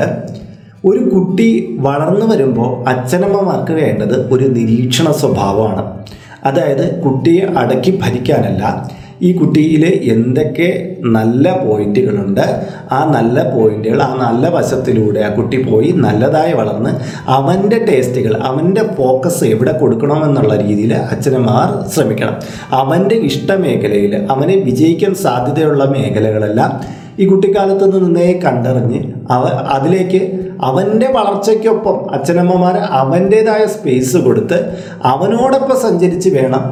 [0.86, 6.04] ഒരു കുട്ടി വളർന്നു വരുമ്പോൾ അച്ഛനമ്മമാർക്ക് വേണ്ടത് ഒരു നിരീക്ഷണ സ്വഭാവമാണ്.
[6.46, 8.90] അതായത് കുട്ടിയെ അടക്കി ഭരിക്കാനല്ല
[9.22, 10.68] ഈ കുട്ടിയിൽ എന്തൊക്കെ
[11.06, 12.44] നല്ല പോയിന്റുകളുണ്ട്
[12.92, 16.92] ആ നല്ല പോയിന്റുകൾ ആ നല്ല വശത്തിലൂടെ ആ കുട്ടി പോയി നല്ലതായി വളർന്ന്
[17.28, 22.36] അവന്റെ ടേസ്റ്റുകൾ അവന്റെ ഫോക്കസ് എവിടെ കൊടുക്കണമെന്നുള്ള രീതിയിൽ അച്ഛനമാർ ശ്രമിക്കണം.
[22.74, 26.72] അവന്റെ ഇഷ്ടമേഖലയിൽ അവനെ വിജയിക്കാൻ സാധ്യതയുള്ള മേഖലകളെല്ലാം
[27.20, 29.00] ഈ കുട്ടിക്കാലത്ത് നിന്നേ കണ്ടറിഞ്ഞ്
[29.32, 30.22] അവ അതിലേക്ക്
[30.62, 34.58] അവന്റെ വളർച്ചയ്ക്കൊപ്പം അച്ഛനമ്മമാർ അവന്റേതായ സ്പേസ് കൊടുത്ത്
[35.04, 36.64] അവനോടൊപ്പം സഞ്ചരിച്ച് വേണം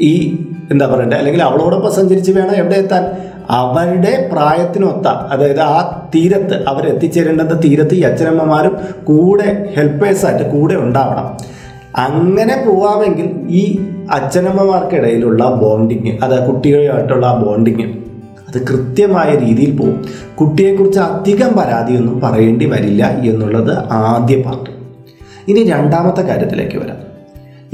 [0.00, 0.14] ഈ
[0.70, 1.16] എന്താ പറയണ്ടേ?
[1.16, 3.04] അല്ലെങ്കിൽ അവളോടൊപ്പം സഞ്ചരിച്ച് വേണം എവിടെ എത്താൻ.
[3.50, 5.08] അവരുടെ പ്രായത്തിനൊത്ത.
[5.08, 11.54] അതായത് ആ തീരത്ത് അവരെത്തിച്ചേരേണ്ടുന്ന തീരത്ത് ഈ അച്ഛനമ്മമാരും കൂടെ ഹെൽപ്പേഴ്സായിട്ട് കൂടെ ഉണ്ടാവണം.
[11.96, 17.92] അങ്ങനെ പോവാമെങ്കിൽ ഈ അച്ഛനമ്മമാർക്കിടയിലുള്ള ബോണ്ടിങ് അത് കുട്ടികളുമായിട്ടുള്ള ബോണ്ടിങ്
[18.48, 20.04] അത് കൃത്യമായ രീതിയിൽ പോകും.
[20.40, 24.70] കുട്ടിയെക്കുറിച്ച് അധികം പരാതിയൊന്നും പറയേണ്ടി വരില്ല എന്നുള്ളത് ആദ്യ പാർട്ട്
[25.48, 27.03] ഇനി രണ്ടാമത്തെ കാര്യത്തിലേക്ക് വരാം.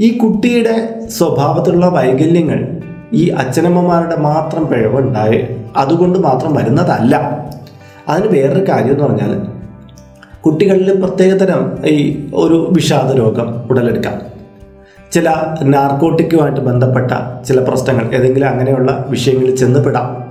[0.01, 2.77] ഈ കുട്ടിയുടെ സ്വഭാവത്തിലുള്ള വൈകല്യങ്ങൾ
[3.13, 5.47] ഈ അച്ഛനമ്മമാരുടെ മാത്രം പിഴവുണ്ടായി.
[5.77, 7.45] അതുകൊണ്ട് മാത്രം വരുന്നതല്ല.
[8.09, 9.47] അതിന് വേറൊരു കാര്യം എന്ന് പറഞ്ഞാൽ
[10.41, 14.21] കുട്ടികളിൽ പ്രത്യേകതരം ഈ ഒരു വിഷാദ രോഗം ഉടലെടുക്കാം.
[15.11, 17.11] ചില നാർക്കോട്ടിക്കുമായിട്ട് ബന്ധപ്പെട്ട
[17.47, 20.30] ചില പ്രശ്നങ്ങൾ ഏതെങ്കിലും അങ്ങനെയുള്ള വിഷയങ്ങളിൽ ചെന്നപ്പെടാം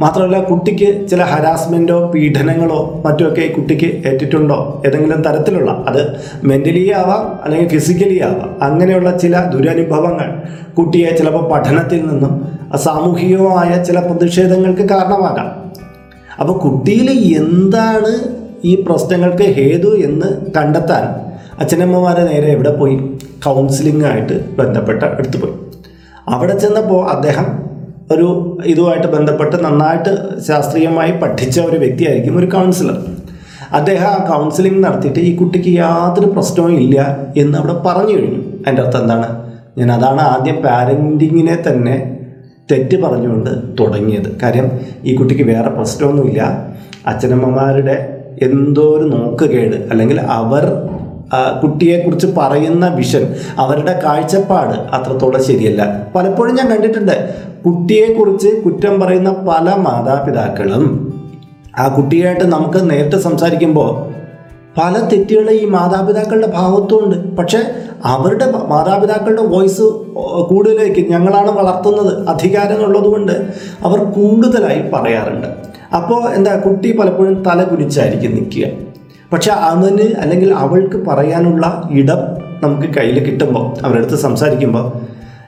[0.00, 4.82] മാത്രമല്ല കുട്ടിക്ക് ചില ഹരാസ്മെന്റോ പീഡനങ്ങളോ മറ്റുമൊക്കെ കുട്ടിക്ക് ഏറ്റിട്ടുണ്ടോ?
[4.86, 8.62] ഏതെങ്കിലും തരത്തിലുള്ള അത് മെന്റലി ആവാം അല്ലെങ്കിൽ ഫിസിക്കലി ആവാം.
[8.62, 10.42] അങ്ങനെയുള്ള ചില ദുരനുഭവങ്ങൾ
[10.78, 15.72] കുട്ടിയെ ചിലപ്പോൾ പഠനത്തിൽ നിന്നും സാമൂഹികമായ ചില പ്രതിഷേധങ്ങൾക്ക് കാരണമാകാം.
[16.40, 18.34] അപ്പോൾ കുട്ടിയിൽ എന്താണ്
[18.64, 20.26] ഈ പ്രശ്നങ്ങൾക്ക് ഹേതു എന്ന്
[20.56, 21.02] കണ്ടെത്താൻ
[21.60, 22.96] അച്ഛനമ്മമാരെ നേരെ എവിടെ പോയി?
[23.44, 25.52] കൗൺസിലിംഗായിട്ട് ബന്ധപ്പെട്ട എടുത്തു പോയി.
[26.28, 27.65] അവിടെ ചെന്നപ്പോൾ അദ്ദേഹം
[28.12, 28.26] ഒരു
[28.64, 30.10] ഇതുമായിട്ട് ബന്ധപ്പെട്ട് നന്നായിട്ട്
[30.46, 32.98] ശാസ്ത്രീയമായി പഠിച്ച ഒരു വ്യക്തിയായിരിക്കും ഒരു കൗൺസിലർ
[33.72, 36.98] അദ്ദേഹം ആ കൗൺസിലിംഗ് നടത്തിയിട്ട് ഈ കുട്ടിക്ക് യാതൊരു പ്രശ്നവും ഇല്ല
[37.36, 38.42] എന്ന് അവിടെ പറഞ്ഞു കഴിഞ്ഞു.
[38.62, 39.28] അതിന്റെ അർത്ഥം എന്താണ്?
[39.78, 41.96] ഞാൻ അതാണ് ആദ്യം പാരന്റിങ്ങിനെ തന്നെ
[42.70, 44.40] തെറ്റ് പറഞ്ഞുകൊണ്ട് തുടങ്ങിയത്.
[44.42, 44.70] കാര്യം
[45.04, 46.42] ഈ കുട്ടിക്ക് വേറെ പ്രശ്നമൊന്നുമില്ല.
[47.06, 47.96] അച്ഛനമ്മമാരുടെ
[48.42, 50.64] എന്തോ ഒരു നോക്കുകേട് അല്ലെങ്കിൽ അവർ
[51.62, 56.06] കുട്ടിയെക്കുറിച്ച് പറയുന്ന വിഷൻ അവരുടെ കാഴ്ചപ്പാട് അത്രത്തോളം ശരിയല്ല.
[56.14, 57.34] പലപ്പോഴും ഞാൻ കണ്ടിട്ടുണ്ട്
[57.66, 61.14] കുട്ടിയെക്കുറിച്ച് കുറ്റം പറയുന്ന പല മാതാപിതാക്കളും
[61.78, 64.16] ആ കുട്ടിയായിട്ട് നമുക്ക് നേരിട്ട് സംസാരിക്കുമ്പോൾ
[64.78, 67.58] പല തെറ്റുകൾ ഈ മാതാപിതാക്കളുടെ ഭാഗത്തുമുണ്ട് പക്ഷേ
[68.04, 69.82] അവരുടെ മാതാപിതാക്കളുടെ വോയിസ്
[70.48, 73.46] കൂടുതലേക്ക് ഞങ്ങളാണ് വളർത്തുന്നത് അധികാരം കൊണ്ട്
[73.84, 75.46] അവർ കൂടുതലായി പറയാറുണ്ട്.
[75.96, 78.85] അപ്പോൾ എന്താ കുട്ടി പലപ്പോഴും തല കുനിച്ചായിരിക്കും നിൽക്കുക.
[79.36, 82.20] പക്ഷെ അവന് അല്ലെങ്കിൽ അവൾക്ക് പറയാനുള്ള ഇടം
[82.62, 84.92] നമുക്ക് കയ്യിൽ കിട്ടുമ്പോൾ അവരുടെ അടുത്ത് സംസാരിക്കുമ്പോൾ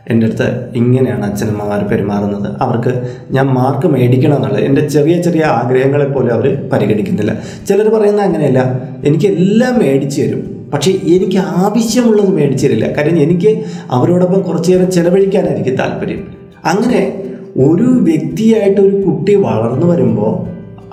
[0.08, 2.62] എന്റെ അടുത്ത് ഇങ്ങനെയാണ് അച്ഛനമ്മമാർ പെരുമാറുന്നത്.
[2.62, 7.32] അവർക്ക് ഞാൻ മാർക്ക് മേടിക്കണം എന്നുള്ളത് എന്റെ ചെറിയ ചെറിയ ആഗ്രഹങ്ങളെ പോലും അവർ പരിഗണിക്കുന്നില്ല.
[7.68, 8.60] ചിലർ പറയുന്നത് അങ്ങനെയല്ല
[9.04, 12.92] എനിക്ക് എല്ലാം മേടിച്ചു തരും പക്ഷേ എനിക്ക് ആവശ്യമുള്ളത് മേടിച്ചു തരില്ല.
[12.96, 16.22] കാര്യം എനിക്ക് അവരോടൊപ്പം കുറച്ചു നേരം ചിലവഴിക്കാനായിരിക്കും താല്പര്യം.
[16.64, 17.22] അങ്ങനെ
[17.56, 20.32] ഒരു വ്യക്തിയായിട്ട് ഒരു കുട്ടി വളർന്നു വരുമ്പോൾ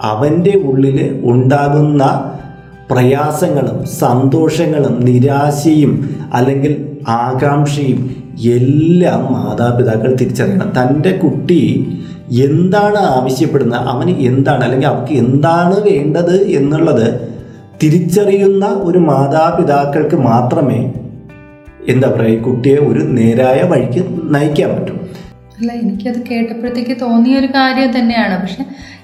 [0.01, 2.31] അവന്റെ ഉള്ളിൽ ഉണ്ടാകുന്ന
[2.91, 8.15] പ്രയാസങ്ങളും സന്തോഷങ്ങളും നിരാശയും അല്ലെങ്കിൽ ആകാംക്ഷയും
[8.45, 10.73] എല്ലാം മാതാപിതാക്കൾ തിരിച്ചറിയണം.
[10.81, 11.87] തന്റെ കുട്ടി
[12.31, 13.79] എന്താണ് ആവശ്യപ്പെടുന്നത്?
[13.79, 17.35] അവന് എന്താണ് അല്ലെങ്കിൽ അവർക്ക് എന്താണ് വേണ്ടത് എന്നുള്ളത്
[17.83, 20.93] തിരിച്ചറിയുന്ന ഒരു മാതാപിതാക്കൾക്ക് മാത്രമേ
[21.87, 25.04] എന്താ പറയുക കുട്ടിയെ ഒരു നേരായ വഴിക്ക് നയിക്കാൻ പറ്റൂ.
[25.59, 28.35] അല്ല എനിക്കത് കേട്ടപ്പോഴത്തേക്ക് തോന്നിയ ഒരു കാര്യം തന്നെയാണ്.
[28.41, 28.63] പക്ഷെ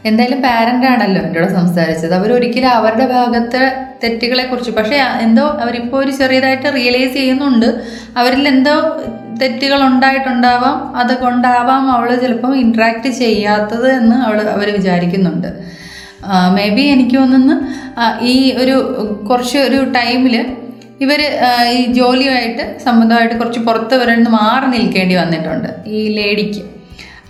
[0.10, 2.14] എന്തായാലും പാരന്റ് ആണല്ലോ എന്റെ കൂടെ സംസാരിച്ചത്.
[2.20, 3.64] അവർ ഒരിക്കലും അവരുടെ ഭാഗത്തെ
[4.04, 7.68] തെറ്റുകളെ കുറിച്ച് പക്ഷെ എന്തോ അവരിപ്പോൾ ഒരു ചെറിയതായിട്ട് റിയലൈസ് ചെയ്യുന്നുണ്ട്.
[8.20, 8.76] അവരിൽ എന്തോ
[9.42, 15.50] തെറ്റുകൾ ഉണ്ടായിട്ടുണ്ടാവാം അതുകൊണ്ടാവാം അവൾ ചിലപ്പം ഇൻട്രാക്ട് ചെയ്യാത്തത് എന്ന് അവൾ അവർ വിചാരിക്കുന്നുണ്ട്.
[16.56, 17.56] മേ ബി എനിക്ക് തോന്നുന്നു
[18.34, 18.76] ഈ ഒരു
[19.30, 20.36] കുറച്ച് ഒരു ടൈമിൽ
[21.04, 21.22] ഇവർ
[21.78, 26.62] ഈ ജോലിയായിട്ട് സംബന്ധമായിട്ട് കുറച്ച് പുറത്ത് വരുന്ന മാറി നിൽക്കേണ്ടി വന്നിട്ടുണ്ട് ഈ ലേഡിക്ക്.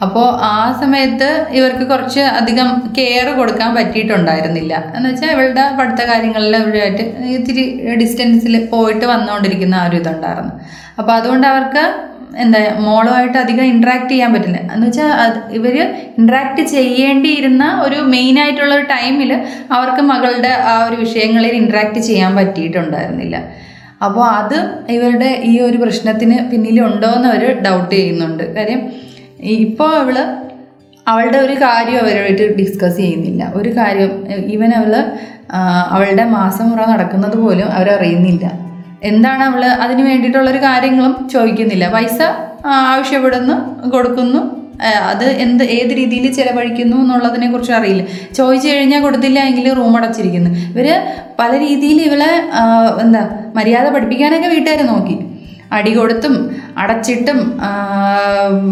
[0.05, 4.73] അപ്പോൾ ആ സമയത്ത് ഇവർക്ക് കുറച്ച് അധികം കെയർ കൊടുക്കാൻ പറ്റിയിട്ടുണ്ടായിരുന്നില്ല.
[4.95, 7.03] എന്ന് വെച്ചാൽ ഇവളുടെ പഠിത്ത കാര്യങ്ങളിൽ ഇവരുമായിട്ട്
[7.37, 7.65] ഇത്തിരി
[8.01, 10.53] ഡിസ്റ്റൻസിൽ പോയിട്ട് വന്നുകൊണ്ടിരിക്കുന്ന ആ ഒരു ഇതുണ്ടായിരുന്നു.
[10.99, 11.83] അപ്പോൾ അതുകൊണ്ട് അവർക്ക്
[12.43, 14.59] എന്താ മോളുമായിട്ട് അധികം ഇൻട്രാക്ട് ചെയ്യാൻ പറ്റില്ല.
[14.73, 15.75] എന്ന് വെച്ചാൽ അത് ഇവർ
[16.19, 19.31] ഇൻട്രാക്ട് ചെയ്യേണ്ടിയിരുന്ന ഒരു മെയിൻ ആയിട്ടുള്ള ഒരു ടൈമിൽ
[19.77, 23.37] അവർക്ക് മകളുടെ ആ ഒരു വിഷയങ്ങളിൽ ഇൻട്രാക്ട് ചെയ്യാൻ പറ്റിയിട്ടുണ്ടായിരുന്നില്ല.
[24.05, 24.57] അപ്പോൾ അത്
[24.89, 28.43] ഇവരുടെ ഈ ഒരു പ്രശ്നത്തിന് പിന്നിലുണ്ടോ എന്ന് അവർ ഡൗട്ട് ചെയ്യുന്നുണ്ട്.
[28.55, 28.81] കാര്യം
[29.67, 30.17] ഇപ്പോൾ അവൾ
[31.07, 33.51] അവളുടെ ഒരു കാര്യം അവരുമായിട്ട് ഡിസ്കസ് ചെയ്യുന്നില്ല.
[33.55, 34.11] ഒരു കാര്യം
[34.47, 34.93] ഈവൻ അവൾ
[35.95, 38.70] അവളുടെ മാസം മുറ നടക്കുന്നത് പോലും അവരറിയുന്നില്ല.
[39.09, 41.85] എന്താണ് അവൾ അതിന് വേണ്ടിയിട്ടുള്ളൊരു കാര്യങ്ങളും ചോദിക്കുന്നില്ല.
[41.95, 42.19] പൈസ
[42.91, 43.55] ആവശ്യപ്പെടുന്നു
[43.93, 44.41] കൊടുക്കുന്നു.
[45.11, 48.03] അത് എന്ത് ഏത് രീതിയിൽ ചിലവഴിക്കുന്നു എന്നുള്ളതിനെ കുറിച്ച് അറിയില്ല.
[48.37, 50.51] ചോദിച്ചു കഴിഞ്ഞാൽ കൊടുത്തില്ല എങ്കിൽ റൂം അടച്ചിരിക്കുന്നു.
[50.71, 50.87] ഇവർ
[51.39, 52.31] പല രീതിയിൽ ഇവളെ
[53.03, 53.21] എന്താ
[53.57, 55.17] മര്യാദ പഠിപ്പിക്കാനൊക്കെ വീട്ടുകാർ നോക്കി.
[55.77, 56.33] അടി കൊടുത്തും
[56.81, 57.39] അടച്ചിട്ടും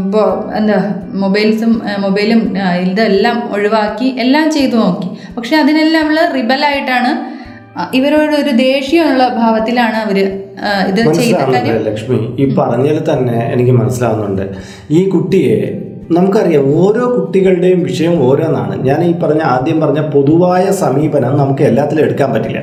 [0.04, 0.28] ഇപ്പോൾ
[0.60, 0.78] എന്താ
[1.24, 1.74] മൊബൈൽസും
[2.06, 2.42] മൊബൈലും
[2.92, 5.10] ഇതെല്ലാം ഒഴിവാക്കി എല്ലാം ചെയ്തു നോക്കി.
[5.36, 7.12] പക്ഷെ അതിനെല്ലാം അവൾ റിബലായിട്ടാണ്
[7.98, 10.18] ഇവരോട് ഒരു ദേഷ്യമുള്ള ഭാവത്തിലാണ് അവർ
[10.90, 12.18] ഇത് ചെയ്ത ലക്ഷ്മി.
[12.40, 14.46] ഈ പറഞ്ഞതിൽ തന്നെ എനിക്ക് മനസ്സിലാവുന്നുണ്ട്.
[14.92, 15.60] ഈ കുട്ടിയെ
[16.18, 18.76] നമുക്കറിയാം ഓരോ കുട്ടികളുടെയും വിഷയം ഓരോന്നാണ്.
[18.88, 22.62] ഞാൻ ഈ പറഞ്ഞ ആദ്യം പറഞ്ഞ പൊതുവായ സമീപനം നമുക്ക് എല്ലാത്തിലും എടുക്കാൻ പറ്റില്ല.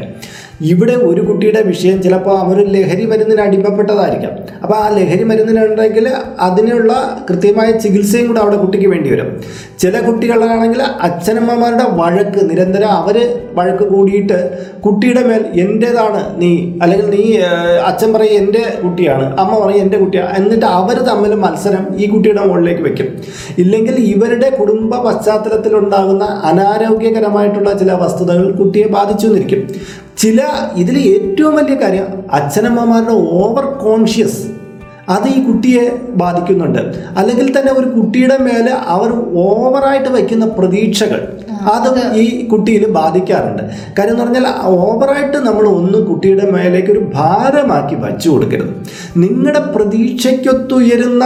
[0.71, 4.35] ഇവിടെ ഒരു കുട്ടിയുടെ വിഷയം ചിലപ്പോൾ അവർ ലഹരി മരുന്നിന് അടിമപ്പെട്ടതായിരിക്കാം.
[4.63, 6.07] അപ്പോൾ ആ ലഹരി മരുന്നിനുണ്ടെങ്കിൽ
[6.47, 6.93] അതിനുള്ള
[7.29, 9.29] കൃത്യമായ ചികിത്സയും കൂടെ അവിടെ കുട്ടിക്ക് വേണ്ടി വരും.
[9.83, 13.17] ചില കുട്ടികളാണെങ്കിൽ അച്ഛനമ്മമാരുടെ വഴക്ക് നിരന്തരം അവർ
[13.59, 14.39] വഴക്ക് കൂടിയിട്ട്
[14.87, 16.51] കുട്ടിയുടെ മേൽ എന്റേതാണ് നീ
[16.83, 17.23] അല്ലെങ്കിൽ നീ
[17.91, 22.83] അച്ഛൻ പറയും എന്റെ കുട്ടിയാണ് അമ്മ പറയും എന്റെ കുട്ടിയാണ് എന്നിട്ട് അവർ തമ്മിൽ മത്സരം ഈ കുട്ടിയുടെ മുകളിലേക്ക്
[22.89, 23.11] വെക്കും.
[23.65, 29.63] ഇല്ലെങ്കിൽ ഇവരുടെ കുടുംബ പശ്ചാത്തലത്തിലുണ്ടാകുന്ന അനാരോഗ്യകരമായിട്ടുള്ള ചില വസ്തുതകൾ കുട്ടിയെ ബാധിച്ചു എന്നിരിക്കും
[30.19, 30.43] ചില
[30.75, 34.47] ഇതിൽ ഏറ്റവും വലിയ കാര്യം അച്ഛനമ്മമാരുടെ ഓവർ കോൺഷ്യസ്
[35.09, 36.79] അത് ഈ കുട്ടിയെ ബാധിക്കുന്നുണ്ട്.
[37.17, 41.21] അല്ലെങ്കിൽ തന്നെ ഒരു കുട്ടിയുടെ മേലെ അവർ ഓവറായിട്ട് വയ്ക്കുന്ന പ്രതീക്ഷകൾ
[41.73, 43.63] അത് ഈ കുട്ടിയിൽ ബാധിക്കാറുണ്ട്.
[43.99, 48.73] കാര്യം എന്ന് പറഞ്ഞാൽ ഓവറായിട്ട് നമ്മൾ ഒന്ന് കുട്ടിയുടെ മേലേക്ക് ഒരു ഭാരമാക്കി വച്ചു കൊടുക്കരുത്.
[49.17, 51.25] നിങ്ങളുടെ പ്രതീക്ഷയ്ക്കൊത്തുയരുന്ന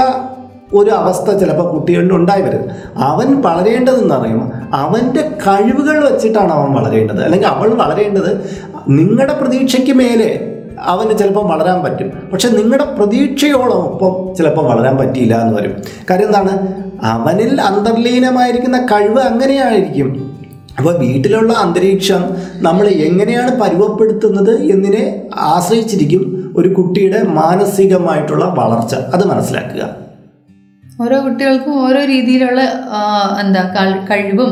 [0.74, 2.64] ഒരു അവസ്ഥ ചിലപ്പോൾ കുട്ടികളിൽ ഉണ്ടായി വരും
[2.96, 7.24] അവൻ വളരേണ്ടതെന്ന് പറയുമ്പോൾ അവന്റെ കഴിവുകൾ വെച്ചിട്ടാണ് അവൻ വളരേണ്ടത്.
[7.24, 8.31] അല്ലെങ്കിൽ അവൾ വളരേണ്ടത്
[8.88, 10.47] നിങ്ങളുടെ പ്രതീക്ഷയ്ക്ക് മേലെ
[10.81, 12.12] അവന് ചിലപ്പോൾ വളരാൻ പറ്റും.
[12.33, 15.73] പക്ഷെ നിങ്ങളുടെ പ്രതീക്ഷയോളം ഒപ്പം ചിലപ്പോൾ വളരാൻ പറ്റിയില്ല എന്ന് വരും.
[16.11, 16.73] കാര്യം എന്താണ്?
[17.03, 20.38] അവനിൽ അന്തർലീനമായിരിക്കുന്ന കഴിവ് അങ്ങനെയായിരിക്കും.
[20.79, 28.95] അപ്പോൾ വീട്ടിലുള്ള അന്തരീക്ഷം നമ്മൾ എങ്ങനെയാണ് പരുവപ്പെടുത്തുന്നത് എന്നതിനെ ആശ്രയിച്ചിരിക്കും ഒരു കുട്ടിയുടെ മാനസികമായിട്ടുള്ള വളർച്ച.
[28.95, 30.10] അത് മനസ്സിലാക്കുക.
[31.03, 32.61] ഓരോ കുട്ടികൾക്കും ഓരോ രീതിയിലുള്ള
[33.43, 33.63] എന്താ
[34.11, 34.51] കഴിവും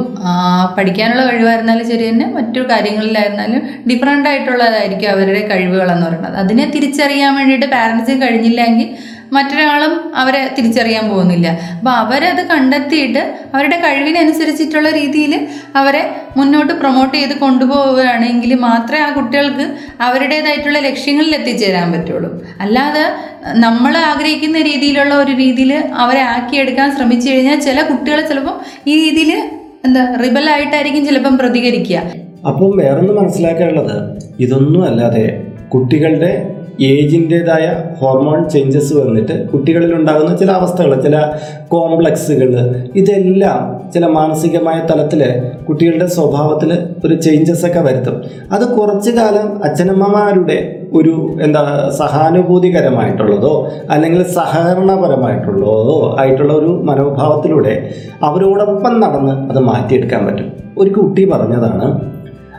[0.77, 6.37] പഠിക്കാനുള്ള കഴിവായിരുന്നാലും ശരി തന്നെ മറ്റു കാര്യങ്ങളിലായിരുന്നാലും ഡിഫറെന്റ് ആയിട്ടുള്ളതായിരിക്കും അവരുടെ കഴിവുകളെന്ന് പറയുന്നത്.
[6.45, 8.89] അതിനെ തിരിച്ചറിയാൻ വേണ്ടിയിട്ട് പാരൻസിന് കഴിഞ്ഞില്ലെങ്കിൽ
[9.37, 11.49] മറ്റൊരാളും അവരെ തിരിച്ചറിയാൻ പോകുന്നില്ല.
[11.79, 13.23] അപ്പോൾ അവരത് കണ്ടെത്തിയിട്ട്
[13.55, 15.35] അവരുടെ കഴിവിനനുസരിച്ചിട്ടുള്ള രീതിയിൽ
[15.81, 16.03] അവരെ
[16.37, 19.67] മുന്നോട്ട് പ്രൊമോട്ട് ചെയ്ത് കൊണ്ടുപോവുകയാണെങ്കിൽ മാത്രമേ ആ കുട്ടികൾക്ക്
[20.07, 22.31] അവരുടേതായിട്ടുള്ള ലക്ഷ്യങ്ങളിൽ എത്തിച്ചേരാൻ പറ്റുള്ളൂ.
[22.61, 23.05] അല്ലാതെ
[23.64, 25.73] നമ്മൾ ആഗ്രഹിക്കുന്ന രീതിയിലുള്ള ഒരു രീതിയിൽ
[26.05, 28.57] അവരെ ആക്കിയെടുക്കാൻ ശ്രമിച്ചു കഴിഞ്ഞാൽ ചില കുട്ടികൾ ചിലപ്പം
[28.91, 29.33] ഈ രീതിയിൽ
[29.87, 31.99] എന്താ റിബലായിട്ടായിരിക്കും ചിലപ്പം പ്രതികരിക്കുക.
[32.49, 33.97] അപ്പം വേറൊന്ന് മനസ്സിലാക്കാനുള്ളത്
[34.45, 35.25] ഇതൊന്നും അല്ലാതെ
[35.69, 36.33] കുട്ടികളുടെ
[36.81, 37.67] ഏജിന്റെതായ
[38.01, 41.17] ഹോർമോൺ ചേഞ്ചസ് വന്നിട്ട് കുട്ടികളിൽ ഉണ്ടാകുന്ന ചില അവസ്ഥകൾ ചില
[41.69, 42.53] കോംപ്ലക്സുകൾ
[42.95, 48.25] ഇതെല്ലാം ചില മാനസികമായ തലത്തിൽ കുട്ടികളുടെ സ്വഭാവത്തിൽ ഒരു ചേഞ്ചസ് ഒക്കെ വരുത്തും.
[48.53, 57.91] അത് കുറച്ചു കാലം അച്ഛനമ്മമാരുടെ ഒരു എന്താ സഹാനുഭൂതികരമായിട്ടുള്ളതോ അല്ലെങ്കിൽ സഹകരണപരമായിട്ടുള്ളതോ ആയിട്ടുള്ള ഒരു മനോഭാവത്തിലൂടെ
[58.23, 60.53] അവരോടൊപ്പം നടന്ന് അത് മാറ്റിയെടുക്കാൻ പറ്റും.
[60.79, 62.17] ഒരു കുട്ടി പറഞ്ഞതാണ്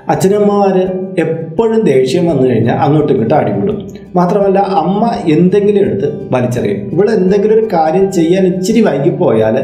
[0.09, 0.77] അച്ഛനമ്മമാർ
[1.19, 3.87] എപ്പോഴും ദേഷ്യം വന്നു കഴിഞ്ഞാൽ അങ്ങോട്ടും ഇങ്ങോട്ടും അടികൂടും.
[4.15, 6.89] മാത്രമല്ല അമ്മ എന്തെങ്കിലും എടുത്ത് വലിച്ചെറിയും.
[6.91, 9.57] ഇവിടെ എന്തെങ്കിലും ഒരു കാര്യം ചെയ്യാൻ ഇച്ചിരി വൈകിപ്പോയാൽ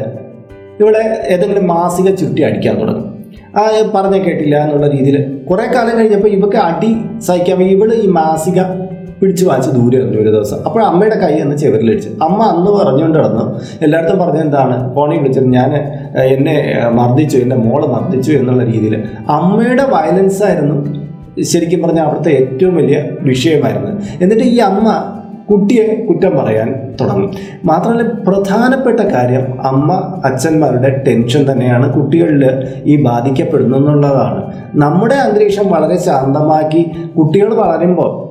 [0.80, 3.16] ഇവിടെ ഏതെങ്കിലും മാസിക ചുറ്റി അടിക്കാൻ തുടങ്ങും.
[3.58, 5.18] ആ പറഞ്ഞ കേട്ടില്ല എന്നുള്ള രീതിയിൽ
[5.50, 8.62] കുറേ കാലം കഴിഞ്ഞപ്പോൾ ഇവക്ക് അടി സഹിക്കാൻ ഇവിടെ ഈ മാസിക
[9.22, 10.58] പിടിച്ചു വാങ്ങിച്ച് ദൂരെ എറിഞ്ഞു ഒരു ദിവസം.
[10.66, 12.10] അപ്പോൾ അമ്മയുടെ കൈ എന്ന് ചെവരിലടിച്ചു.
[12.10, 13.60] അമ്മ അന്ന് പറഞ്ഞുകൊണ്ട് നടന്നു.
[13.82, 14.96] എല്ലായിടത്തും പറഞ്ഞ എന്താണ്?
[14.96, 15.48] ഫോണിൽ വിളിച്ചത്.
[15.48, 15.76] ഞാൻ
[16.20, 17.38] എന്നെ മർദ്ദിച്ചു.
[17.38, 19.04] എന്റെ മോളെ മർദ്ദിച്ചു എന്നുള്ള രീതിയിൽ.
[19.30, 21.06] അമ്മയുടെ വയലൻസ് ആയിരുന്നു
[21.42, 23.92] ശരിക്കും പറഞ്ഞാൽ അവിടുത്തെ ഏറ്റവും വലിയ വിഷയമായിരുന്നു.
[24.22, 25.12] എന്നിട്ട് ഈ അമ്മ
[25.52, 27.32] കുട്ടിയെ കുറ്റം പറയാൻ തുടങ്ങും.
[27.66, 31.94] മാത്രമല്ല പ്രധാനപ്പെട്ട കാര്യം അമ്മ അച്ഛന്മാരുടെ ടെൻഷൻ തന്നെയാണ്.
[31.94, 34.54] കുട്ടികളിൽ ഈ ബാധിക്കപ്പെടുന്നു എന്നുള്ളതാണ്.
[34.76, 38.25] നമ്മുടെ അന്തരീക്ഷം വളരെ ശാന്തമാക്കി കുട്ടികൾ വളരുമ്പോൾ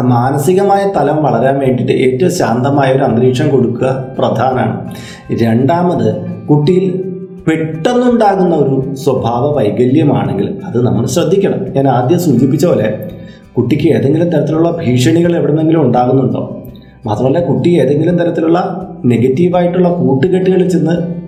[0.00, 4.94] മാനസികമായ തലം വളരാൻ വേണ്ടിയിട്ട് ഏറ്റവും ശാന്തമായ ഒരു അന്തരീക്ഷം കൊടുക്കുക പ്രധാനമാണ്.
[5.42, 7.12] രണ്ടാമത് കുട്ടിയിൽ
[7.48, 11.66] പെട്ടെന്നുണ്ടാകുന്ന ഒരു സ്വഭാവ വൈകല്യമാണെങ്കിൽ അത് നമ്മൾ ശ്രദ്ധിക്കണം.
[11.76, 13.08] ഞാൻ ആദ്യം സൂചിപ്പിച്ച പോലെ
[13.56, 16.62] കുട്ടിക്ക് ഏതെങ്കിലും തരത്തിലുള്ള ഭീഷണികൾ എവിടെന്നെങ്കിലും ഉണ്ടാകുന്നുണ്ടോ?
[17.06, 21.21] മാത്രമല്ല കുട്ടി ഏതെങ്കിലും തരത്തിലുള്ള നെഗറ്റീവായിട്ടുള്ള കൂട്ടുകെട്ടുകളിൽ ചെന്ന്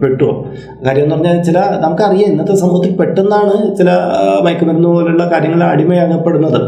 [0.00, 0.32] പെട്ടുവോ
[0.86, 3.90] കാര്യം എന്ന് പറഞ്ഞാൽ ചില നമുക്കറിയാം ഇന്നത്തെ സമൂഹത്തിൽ പെട്ടെന്നാണ് ചില
[4.44, 6.58] മയക്കുമരുന്ന് പോലുള്ള കാര്യങ്ങൾ അടിമയാകപ്പെടുന്നത്.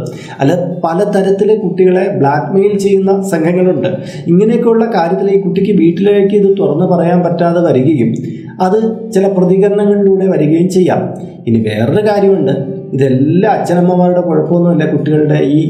[0.41, 0.53] അല്ല
[0.85, 3.89] പലതരത്തിൽ കുട്ടികളെ ബ്ലാക്ക് മെയിൽ ചെയ്യുന്ന സംഘങ്ങളുണ്ട്.
[4.27, 8.13] ഇങ്ങനെയൊക്കെയുള്ള കാര്യത്തിൽ ഈ കുട്ടിക്ക് വീട്ടിലേക്ക് ഇത് തുറന്നു പറയാൻ പറ്റാതെ വരികയും
[8.61, 8.79] അത്
[9.13, 11.15] ചില പ്രതികരണങ്ങളിലൂടെ വരികയും ചെയ്യാം.
[11.47, 12.55] ഇനി വേറൊരു കാര്യമുണ്ട്.
[12.93, 15.61] ഇതെല്ലാം അച്ഛനമ്മമാരുടെ കുഴപ്പമൊന്നുമില്ല കുട്ടികളുടെ ഈ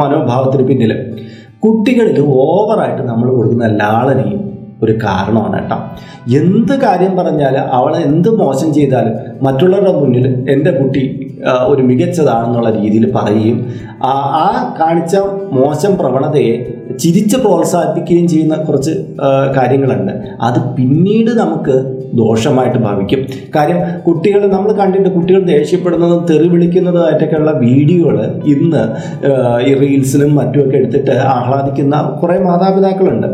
[0.00, 0.92] മനോഭാവത്തിന് പിന്നിൽ
[1.64, 4.47] കുട്ടികളിൽ ഓവറായിട്ട് നമ്മൾ കൊടുക്കുന്ന ലാളനയും
[4.82, 5.76] ഒരു കാരണമാണ് കേട്ടോ.
[6.28, 11.04] എന്ത് കാര്യം പറഞ്ഞാൽ അവളെ എന്ത് മോശം ചെയ്താലും മറ്റുള്ളവരുടെ മുന്നിൽ എന്റെ കുട്ടി
[11.66, 13.58] ഒരു മികച്ചതാണെന്നുള്ള രീതിയിൽ പറയുകയും
[14.02, 14.48] ആ ആ
[14.80, 15.16] കാണിച്ച
[15.52, 16.56] മോശം പ്രവണതയെ
[16.98, 18.92] ചിരിച്ച് പ്രോത്സാഹിപ്പിക്കുകയും ചെയ്യുന്ന കുറച്ച്
[19.56, 20.12] കാര്യങ്ങളുണ്ട്.
[20.40, 21.74] അത് പിന്നീട് നമുക്ക്
[22.14, 23.20] ദോഷമായിട്ട് ഭാവിക്കും
[23.56, 28.82] കാര്യം കുട്ടികൾ നമ്മൾ കണ്ടിട്ട് കുട്ടികൾ ദേഷ്യപ്പെടുന്നതും തെറി വിളിക്കുന്നതുമായിട്ടൊക്കെയുള്ള വീഡിയോകൾ ഇന്ന്
[29.68, 33.26] ഈ റീൽസിലും മറ്റുമൊക്കെ എടുത്തിട്ട് ആഹ്ലാദിക്കുന്ന കുറേ മാതാപിതാക്കളുണ്ട്.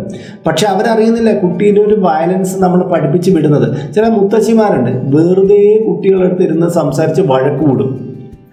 [0.46, 3.68] പക്ഷെ അവരറിയുന്നില്ല കുട്ടീന്റെ ഒരു വയലൻസ് നമ്മൾ പഠിപ്പിച്ച് വിടുന്നത്.
[3.94, 5.62] ചില മുത്തശ്ശിമാരുണ്ട് വെറുതെ
[5.94, 7.92] കുട്ടികളെടുത്ത് ഇരുന്ന് സംസാരിച്ച് വഴക്ക് കൂടും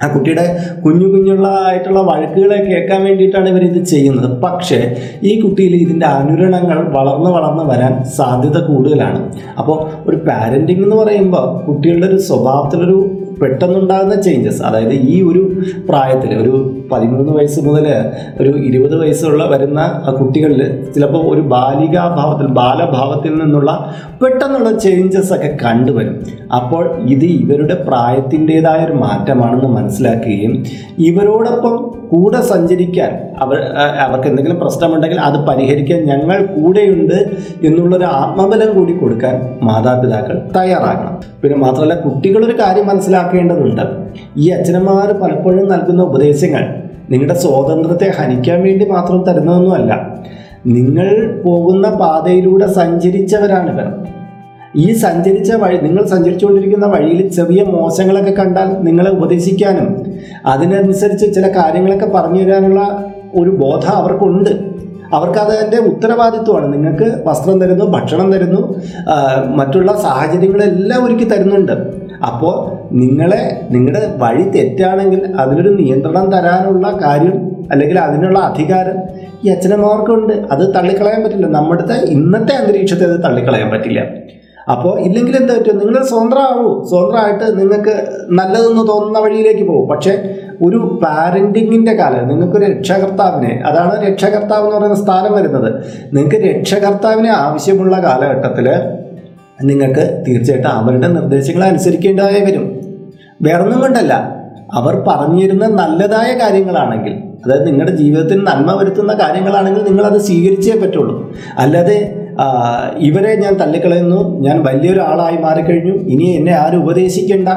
[0.03, 0.43] ആ കുട്ടിയുടെ
[0.83, 4.27] കുഞ്ഞു കുഞ്ഞുള്ള ആയിട്ടുള്ള വഴക്കുകളെ കേൾക്കാൻ വേണ്ടിയിട്ടാണ് ഇവർ ഇത് ചെയ്യുന്നത്.
[4.41, 4.79] പക്ഷേ
[5.23, 9.19] ഈ കുട്ടിയിൽ ഇതിന്റെ അനുരണങ്ങൾ വളർന്ന് വളർന്ന് വരാൻ സാധ്യത കൂടുതലാണ്.
[9.59, 9.77] അപ്പോൾ
[10.09, 12.97] ഒരു പാരന്റിങ് എന്ന് പറയുമ്പോൾ കുട്ടികളുടെ ഒരു സ്വഭാവത്തിലൊരു
[13.41, 15.43] പെട്ടെന്നുണ്ടാകുന്ന ചേഞ്ചസ് അതായത് ഈ ഒരു
[15.89, 16.55] പ്രായത്തിൽ ഒരു
[16.91, 17.87] പതിമൂന്ന് വയസ്സ് മുതൽ
[18.41, 19.81] ഒരു ഇരുപത് വയസ്സുള്ള വരുന്ന
[20.19, 20.61] കുട്ടികളിൽ
[20.93, 23.71] ചിലപ്പോൾ ഒരു ബാലികാഭാവത്തിൽ ബാലഭാവത്തിൽ നിന്നുള്ള
[24.21, 26.15] പെട്ടെന്നുള്ള ചേഞ്ചസ് ഒക്കെ കണ്ടുവരും.
[26.57, 30.53] അപ്പോൾ ഇത് ഇവരുടെ പ്രായത്തിന്റെതായ ഒരു മാറ്റമാണെന്ന് മനസ്സിലാക്കുകയും
[31.09, 31.75] ഇവരോടൊപ്പം
[32.11, 33.11] കൂടെ സഞ്ചരിക്കാൻ
[33.43, 33.57] അവർ
[34.05, 37.17] അവർക്ക് എന്തെങ്കിലും പ്രശ്നമുണ്ടെങ്കിൽ അത് പരിഹരിക്കാൻ ഞങ്ങൾ കൂടെയുണ്ട്
[37.67, 39.35] എന്നുള്ളൊരു ആത്മബലം കൂടി കൊടുക്കാൻ
[39.67, 41.15] മാതാപിതാക്കൾ തയ്യാറാകണം.
[41.43, 43.85] പിന്നെ മാത്രമല്ല കുട്ടികളൊരു കാര്യം മനസ്സിലാക്കേണ്ടതുണ്ട്.
[44.37, 46.65] ഈ അച്ഛനമ്മമാർ പലപ്പോഴും നൽകുന്ന ഉപദേശങ്ങൾ
[47.11, 50.15] നിങ്ങളുടെ സ്വാതന്ത്ര്യത്തെ ഹനിക്കാൻ വേണ്ടി മാത്രം തരുന്നതൊന്നുമല്ല.
[50.65, 53.93] നിങ്ങൾ പോകുന്ന പാതയിലൂടെ സഞ്ചരിച്ചവരാണിവർ.
[54.75, 60.05] ഈ സഞ്ചരിച്ച വഴി നിങ്ങൾ സഞ്ചരിച്ചുകൊണ്ടിരിക്കുന്ന വഴിയിൽ ചെറിയ മോശങ്ങളൊക്കെ കണ്ടാൽ നിങ്ങളെ ഉപദേശിക്കാനും
[60.45, 62.81] അതിനനുസരിച്ച് ചില കാര്യങ്ങളൊക്കെ പറഞ്ഞു തരാനുള്ള
[63.35, 64.49] ഒരു ബോധം അവർക്കുണ്ട്.
[65.13, 65.39] അവർക്ക്
[65.77, 66.73] ഉത്തരവാദിത്വമാണ്.
[66.73, 68.61] നിങ്ങൾക്ക് വസ്ത്രം തരുന്നു ഭക്ഷണം തരുന്നു
[69.55, 72.00] മറ്റുള്ള സാഹചര്യങ്ങളെല്ലാം ഒരുക്കി തരുന്നുണ്ട്.
[72.25, 78.97] അപ്പോൾ നിങ്ങളെ നിങ്ങളുടെ വഴി തെറ്റാണെങ്കിൽ അതിനൊരു നിയന്ത്രണം തരാനുള്ള കാര്യം അല്ലെങ്കിൽ അതിനുള്ള അധികാരം
[79.43, 80.33] ഈ അച്ഛനമ്മമാർക്കുണ്ട്.
[80.33, 81.47] അത് തള്ളിക്കളയാൻ പറ്റില്ല.
[81.47, 84.01] നമ്മുടെ ഇന്നത്തെ അന്തരീക്ഷത്തെ അത് തള്ളിക്കളയാൻ പറ്റില്ല.
[84.71, 86.83] അപ്പോൾ ഇല്ലെങ്കിൽ എന്താ പറ്റും നിങ്ങൾ സ്വതന്ത്രമാവൂ.
[86.83, 89.87] സ്വതന്ത്രമായിട്ട് നിങ്ങൾക്ക് നല്ലതെന്ന് തോന്നുന്ന വഴിയിലേക്ക് പോകും.
[89.89, 90.13] പക്ഷേ
[90.61, 95.83] ഒരു പാരന്റിങ്ങിന്റെ കാലം നിങ്ങൾക്കൊരു രക്ഷകർത്താവിനെ അതാണ് രക്ഷകർത്താവ് എന്ന് പറയുന്ന സ്ഥാനം വരുന്നത്.
[96.13, 98.69] നിങ്ങൾക്ക് രക്ഷകർത്താവിനെ ആവശ്യമുള്ള കാലഘട്ടത്തിൽ
[99.63, 102.79] നിങ്ങൾക്ക് തീർച്ചയായിട്ടും അവരുടെ നിർദ്ദേശങ്ങൾ അനുസരിക്കേണ്ടതായി വരും.
[103.41, 104.41] വേറൊന്നും കൊണ്ടല്ല.
[104.73, 111.33] അവർ പറഞ്ഞിരുന്ന നല്ലതായ കാര്യങ്ങളാണെങ്കിൽ അതായത് നിങ്ങളുടെ ജീവിതത്തിൽ നന്മ വരുത്തുന്ന കാര്യങ്ങളാണെങ്കിൽ നിങ്ങളത് സ്വീകരിച്ചേ പറ്റുള്ളൂ.
[111.57, 112.17] അല്ലാതെ
[112.97, 117.49] ഇവരെ ഞാൻ തള്ളിക്കളയുന്നു ഞാൻ വലിയൊരാളായി മാറിക്കഴിഞ്ഞു ഇനി എന്നെ ആരും ഉപദേശിക്കേണ്ട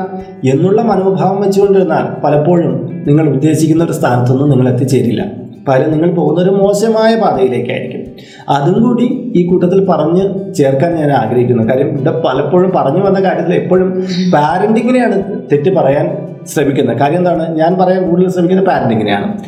[0.45, 7.15] എന്നുള്ള മനോഭാവം വെച്ചുകൊണ്ടിരുന്നാൽ പലപ്പോഴും നിങ്ങൾ ഉദ്ദേശിക്കുന്ന ഒരു സ്ഥാനത്തൊന്നും നിങ്ങൾ എത്തിച്ചേരില്ല പകരം നിങ്ങൾ പോകുന്ന ഒരു മോശമായ
[7.17, 8.03] പാതയിലേക്കായിരിക്കും.
[8.49, 11.73] അതും കൂടി ഈ കൂട്ടത്തിൽ പറഞ്ഞ് ചേർക്കാൻ ഞാൻ ആഗ്രഹിക്കുന്നു.
[11.73, 15.23] കാര്യം ഇവിടെ പലപ്പോഴും പറഞ്ഞു വന്ന കാര്യത്തിൽ എപ്പോഴും പാരന്റിങ്ങിനെയാണ്
[15.53, 16.99] തെറ്റ് പറയാൻ ശ്രമിക്കുന്നത്.
[16.99, 17.57] കാര്യം എന്താണ്?
[17.59, 19.39] ഞാൻ പറയാൻ കൂടുതൽ ശ്രമിക്കുന്നത് പാരന്റിങ്ങിനെയാണ്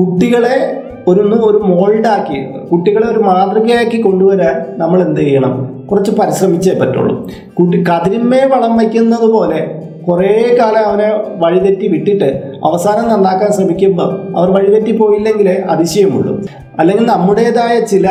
[0.00, 5.84] കുട്ടികളെ ഒരു ഒരു മോൾഡാക്കി കുട്ടികളെ ഒരു മാതൃകയാക്കി കൊണ്ടുവരാൻ നമ്മൾ എന്ത് ചെയ്യണം?
[5.90, 7.30] കുറച്ച് പരിശ്രമിച്ചേ പറ്റുള്ളൂ.
[7.58, 14.96] കുട്ടി കതിരിന്മേ വളം വയ്ക്കുന്നത് പോലെ കുറേ കാലം അവനെ വഴിതെറ്റി വിട്ടിട്ട് അവസാനം നന്നാക്കാൻ ശ്രമിക്കുമ്പോൾ അവർ വഴിതെറ്റി
[14.96, 16.32] പോയില്ലെങ്കിൽ അതിശയമുള്ളൂ.
[16.78, 18.08] അല്ലെങ്കിൽ നമ്മുടേതായ ചില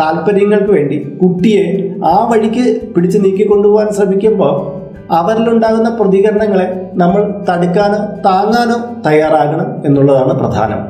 [0.00, 1.64] താല്പര്യങ്ങൾക്ക് വേണ്ടി കുട്ടിയെ
[2.04, 4.54] ആ വഴിക്ക് പിടിച്ച് നീക്കിക്കൊണ്ടുപോകാൻ ശ്രമിക്കുമ്പോൾ
[5.14, 10.80] അവരിലുണ്ടാകുന്ന പ്രതികരണങ്ങളെ നമ്മൾ തടുക്കാനോ താങ്ങാനോ തയ്യാറാകണം എന്നുള്ളതാണ് പ്രധാനം.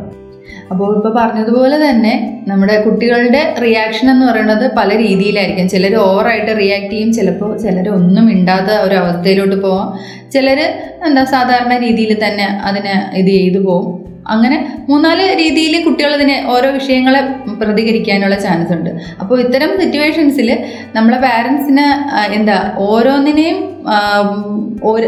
[0.70, 2.12] അപ്പോൾ ഇപ്പോൾ പറഞ്ഞതുപോലെ തന്നെ
[2.48, 5.68] നമ്മുടെ കുട്ടികളുടെ റിയാക്ഷൻ എന്ന് പറയുന്നത് പല രീതിയിലായിരിക്കും.
[5.68, 9.88] ചിലർ ഓവറായിട്ട് റിയാക്ട് ചെയ്യും ചിലപ്പോൾ ചിലർ ഒന്നും ഇണ്ടാത്ത ഒരു അവസ്ഥയിലോട്ട് പോവാം.
[10.34, 10.60] ചിലർ
[11.08, 17.20] എന്താ സാധാരണ രീതിയിൽ തന്നെ അതിനെ ഇത് ചെയ്തു പോകും അങ്ങനെ മൂന്നാൽ രീതിയിൽ കുട്ടികൾ ഇതിനെ ഓരോ വിഷയങ്ങളെ
[17.64, 18.90] പ്രതികരിക്കാനുള്ള ചാൻസ് ഉണ്ട്.
[19.20, 20.58] അപ്പോൾ ഇത്തരം സിറ്റുവേഷൻസിൽ
[20.94, 21.86] നമ്മളെ പാരൻസിന്
[22.32, 23.68] എന്താ ഓരോന്നിനെയും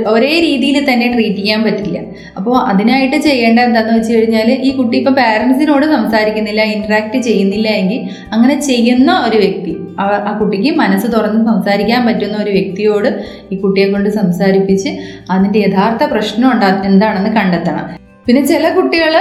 [0.06, 1.98] ഒരേ- രീതിയിൽ തന്നെ ട്രീറ്റ് ചെയ്യാൻ പറ്റില്ല.
[2.36, 8.60] അപ്പോൾ അതിനായിട്ട് ചെയ്യേണ്ട എന്താണെന്ന് വെച്ച് കഴിഞ്ഞാൽ ഈ കുട്ടി ഇപ്പോൾ പാരൻസിനോട് സംസാരിക്കുന്നില്ല ഇൻട്രാക്ട് ചെയ്യുന്നില്ല എങ്കിൽ അങ്ങനെ
[8.60, 14.88] ചെയ്യുന്ന ഒരു വ്യക്തി ആ കുട്ടിക്ക് മനസ്സ് തുറന്ന് സംസാരിക്കാൻ പറ്റുന്ന ഒരു വ്യക്തിയോട് ഈ കുട്ടിയെ കൊണ്ട് സംസാരിപ്പിച്ച്
[15.30, 18.03] അതിന്റെ യഥാർത്ഥ പ്രശ്നം ഉണ്ടാ എന്താണെന്ന് കണ്ടെത്തണം.
[18.26, 19.14] പിന്നെ ചില കുട്ടികൾ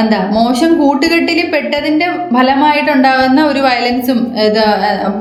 [0.00, 4.60] എന്താ മോശം കൂട്ടുകെട്ടിൽ പെട്ടതിന്റെ ഫലമായിട്ടുണ്ടാകുന്ന ഒരു വയലൻസും ഇത്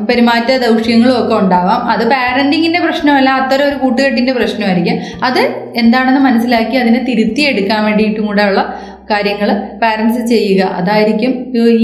[0.09, 1.79] പെരുമാറ്റ ദൗഷ്യങ്ങളും ഒക്കെ ഉണ്ടാവാം.
[1.93, 4.99] അത് പാരന്റിങ്ങിന്റെ പ്രശ്നമല്ല അത്തരം ഒരു കൂട്ടുകെട്ടിന്റെ പ്രശ്നമായിരിക്കും.
[5.27, 5.41] അത്
[5.81, 8.61] എന്താണെന്ന് മനസ്സിലാക്കി അതിനെ തിരുത്തിയെടുക്കാൻ വേണ്ടിയിട്ടും കൂടെ ഉള്ള
[9.11, 9.49] കാര്യങ്ങൾ
[9.81, 10.61] പാരൻസ് ചെയ്യുക.
[10.79, 11.33] അതായിരിക്കും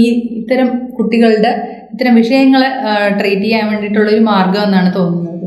[0.04, 0.06] ഈ
[0.40, 1.52] ഇത്തരം കുട്ടികളുടെ
[1.92, 2.70] ഇത്തരം വിഷയങ്ങളെ
[3.18, 5.46] ട്രീറ്റ് ചെയ്യാൻ വേണ്ടിയിട്ടുള്ള ഒരു മാർഗം എന്നാണ് തോന്നുന്നത്.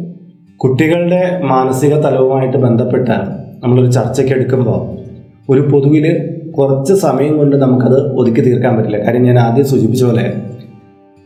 [0.63, 3.09] കുട്ടികളുടെ മാനസിക തലവുമായിട്ട് ബന്ധപ്പെട്ട
[3.63, 4.79] നമ്മളൊരു ചർച്ചയ്ക്ക് എടുക്കുമ്പോൾ
[5.49, 6.05] ഒരു പൊതുവിൽ
[6.57, 8.97] കുറച്ച് സമയം കൊണ്ട് നമുക്കത് ഒതുക്കി തീർക്കാൻ പറ്റില്ല.
[9.05, 10.25] കാര്യം ഞാൻ ആദ്യം സൂചിപ്പിച്ച പോലെ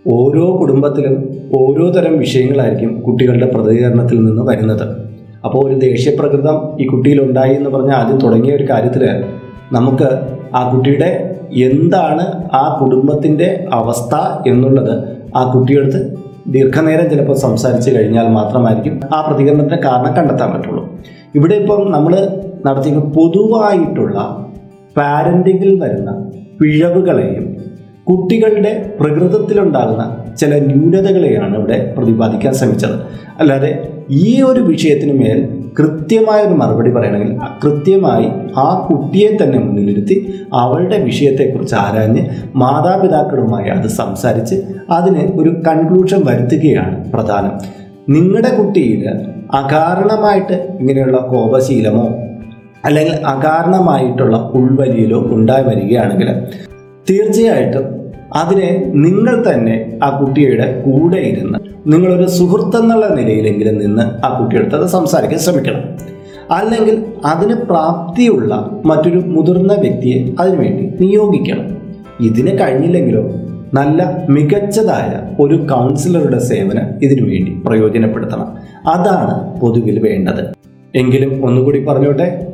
[0.08, 1.16] ഓരോ കുടുംബത്തിലും
[1.56, 4.86] ഓരോ തരം വിഷയങ്ങളായിരിക്കും കുട്ടികളുടെ പ്രതികരണത്തിൽ നിന്ന് വരുന്നത്.
[5.46, 9.04] അപ്പോൾ ഒരു ദേഷ്യപ്രകൃതം ഈ കുട്ടിയിലുണ്ടായി എന്ന് പറഞ്ഞാൽ ആദ്യം തുടങ്ങിയ ഒരു കാര്യത്തിൽ
[9.72, 10.10] നമുക്ക്
[10.56, 11.10] ആ കുട്ടിയുടെ
[11.70, 14.16] എന്താണ് ആ കുടുംബത്തിന്റെ അവസ്ഥ
[14.50, 14.94] എന്നുള്ളത്
[15.36, 16.02] ആ കുട്ടിയെടുത്ത്
[16.48, 20.84] ദീർഘനേരം ചിലപ്പോൾ സംസാരിച്ച് കഴിഞ്ഞാൽ മാത്രമായിരിക്കും ആ പ്രതികരണത്തിന് കാരണം കണ്ടെത്താൻ പറ്റുള്ളൂ.
[21.36, 22.14] ഇവിടെ ഇപ്പം നമ്മൾ
[22.66, 24.18] നടത്തിയ പൊതുവായിട്ടുള്ള
[24.98, 26.12] പാരന്റിങ്ങിൽ വരുന്ന
[26.62, 27.58] പിഴവുകളെയും
[28.10, 30.04] കുട്ടികളുടെ പ്രകൃതത്തിലുണ്ടാകുന്ന
[30.38, 32.96] ചില ന്യൂനതകളെയാണ് ഇവിടെ പ്രതിപാദിക്കാൻ ശ്രമിച്ചത്.
[33.40, 33.72] അല്ലാതെ
[34.10, 35.40] ഈ ഒരു വിഷയത്തിന് മേൽ
[35.80, 40.16] കൃത്യമായ ഒരു മറുപടി പറയണമെങ്കിൽ കൃത്യമായി ആ കുട്ടിയെ തന്നെ മുന്നിലിരുത്തി
[40.54, 42.24] അവളുടെ വിഷയത്തെക്കുറിച്ച് ആരാഞ്ഞ്
[42.56, 44.56] മാതാപിതാക്കളുമായി അത് സംസാരിച്ച്
[44.90, 47.81] അതിന് ഒരു കൺക്ലൂഷൻ വരുത്തുകയാണ് പ്രധാനം.
[48.12, 49.02] നിങ്ങളുടെ കുട്ടിയിൽ
[49.52, 52.06] അകാരണമായിട്ട് ഇങ്ങനെയുള്ള കോപശീലമോ
[52.86, 56.30] അല്ലെങ്കിൽ അകാരണമായിട്ടുള്ള ഉൾവലിയിലോ ഉണ്ടായി വരികയാണെങ്കിൽ
[57.10, 57.86] തീർച്ചയായിട്ടും
[58.34, 61.60] അതിനെ നിങ്ങൾ തന്നെ ആ കുട്ടിയുടെ കൂടെ ഇരുന്ന്
[61.94, 65.84] നിങ്ങളൊരു സുഹൃത്തെന്നുള്ള നിലയിലെങ്കിലും നിന്ന് ആ കുട്ടിയെടുത്ത് അത് സംസാരിക്കാൻ ശ്രമിക്കണം.
[66.52, 66.96] അല്ലെങ്കിൽ
[67.26, 68.54] അതിന് പ്രാപ്തിയുള്ള
[68.86, 71.68] മറ്റൊരു മുതിർന്ന വ്യക്തിയെ അതിനുവേണ്ടി നിയോഗിക്കണം.
[72.20, 73.24] ഇതിന് കഴിഞ്ഞില്ലെങ്കിലോ
[73.74, 78.58] നല്ല മികച്ചതായ ഒരു കൗൺസിലറുടെ സേവനം ഇതിനു വേണ്ടി പ്രയോജനപ്പെടുത്തണം.
[78.88, 80.54] അതാണ് പൊതുവിൽ വേണ്ടത്.
[80.96, 82.48] എങ്കിലും ഒന്നുകൂടി പറഞ്ഞോട്ടെ?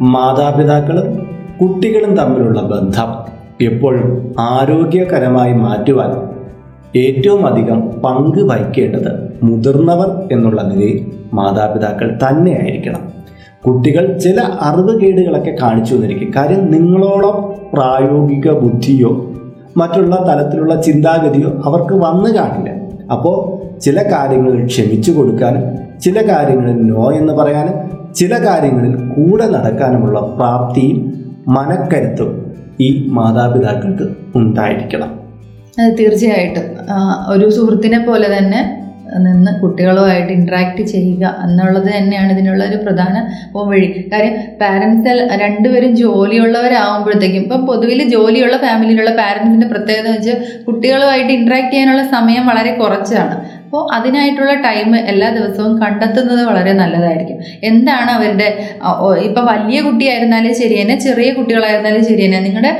[0.00, 1.26] മാതാപിതാക്കളും
[1.60, 6.34] കുട്ടികളും തമ്മിലുള്ള ബന്ധം എപ്പോഴും ആരോഗ്യകരമായി മാറ്റുവാൻ
[6.98, 13.00] ഏറ്റവും അധികം പങ്ക് വഹിക്കേണ്ടത് മുതിർന്നവർ എന്നുള്ള നിലയിൽ മാതാപിതാക്കൾ തന്നെയായിരിക്കണം.
[13.66, 19.33] കുട്ടികൾ ചില അറിവുകേടുകളൊക്കെ കാണിച്ചു വന്നിരിക്കും കാര്യം നിങ്ങളോളം പ്രായോഗിക ബുദ്ധിയോ
[19.76, 22.70] മറ്റുള്ള തലത്തിലുള്ള ചിന്താഗതിയോ അവർക്ക് വന്നു കാണില്ല.
[23.12, 23.36] അപ്പോൾ
[23.80, 25.64] ചില കാര്യങ്ങളിൽ ക്ഷമിച്ചു കൊടുക്കാനും
[26.00, 27.76] ചില കാര്യങ്ങളിൽ നോ എന്ന് പറയാനും
[28.14, 31.12] ചില കാര്യങ്ങളിൽ കൂടെ നടക്കാനുമുള്ള പ്രാപ്തിയും
[31.48, 35.20] മനക്കരുത്തും ഈ മാതാപിതാക്കൾക്ക് ഉണ്ടായിരിക്കണം.
[35.98, 36.62] തീർച്ചയായിട്ടും.
[37.28, 38.83] ഒരു സുഹൃത്തിനെ പോലെ തന്നെ
[39.24, 43.14] നിന്ന് കുട്ടികളുമായിട്ട് ഇൻട്രാക്ട് ചെയ്യുക എന്നുള്ളത് തന്നെയാണ് ഇതിനുള്ള ഒരു പ്രധാന
[43.70, 43.88] വഴി.
[44.12, 45.14] കാര്യം പാരൻസ്
[45.44, 50.38] രണ്ടുപേരും ജോലിയുള്ളവരാകുമ്പോഴത്തേക്കും ഇപ്പം പൊതുവിൽ ജോലിയുള്ള ഫാമിലിയിലുള്ള പാരൻസിന്റെ പ്രത്യേകത എന്ന് വെച്ചാൽ
[50.68, 53.36] കുട്ടികളുമായിട്ട് ഇൻട്രാക്ട് ചെയ്യാനുള്ള സമയം വളരെ കുറച്ചാണ്.
[53.64, 57.38] അപ്പോൾ അതിനായിട്ടുള്ള ടൈം എല്ലാ ദിവസവും കണ്ടെത്തുന്നത് വളരെ നല്ലതായിരിക്കും.
[57.70, 58.48] എന്താണ് അവരുടെ
[59.28, 62.72] ഇപ്പം വലിയ കുട്ടിയായിരുന്നാലും ശരി തന്നെ ചെറിയ കുട്ടികളായിരുന്നാലും ശരി തന്നെ നിങ്ങളുടെ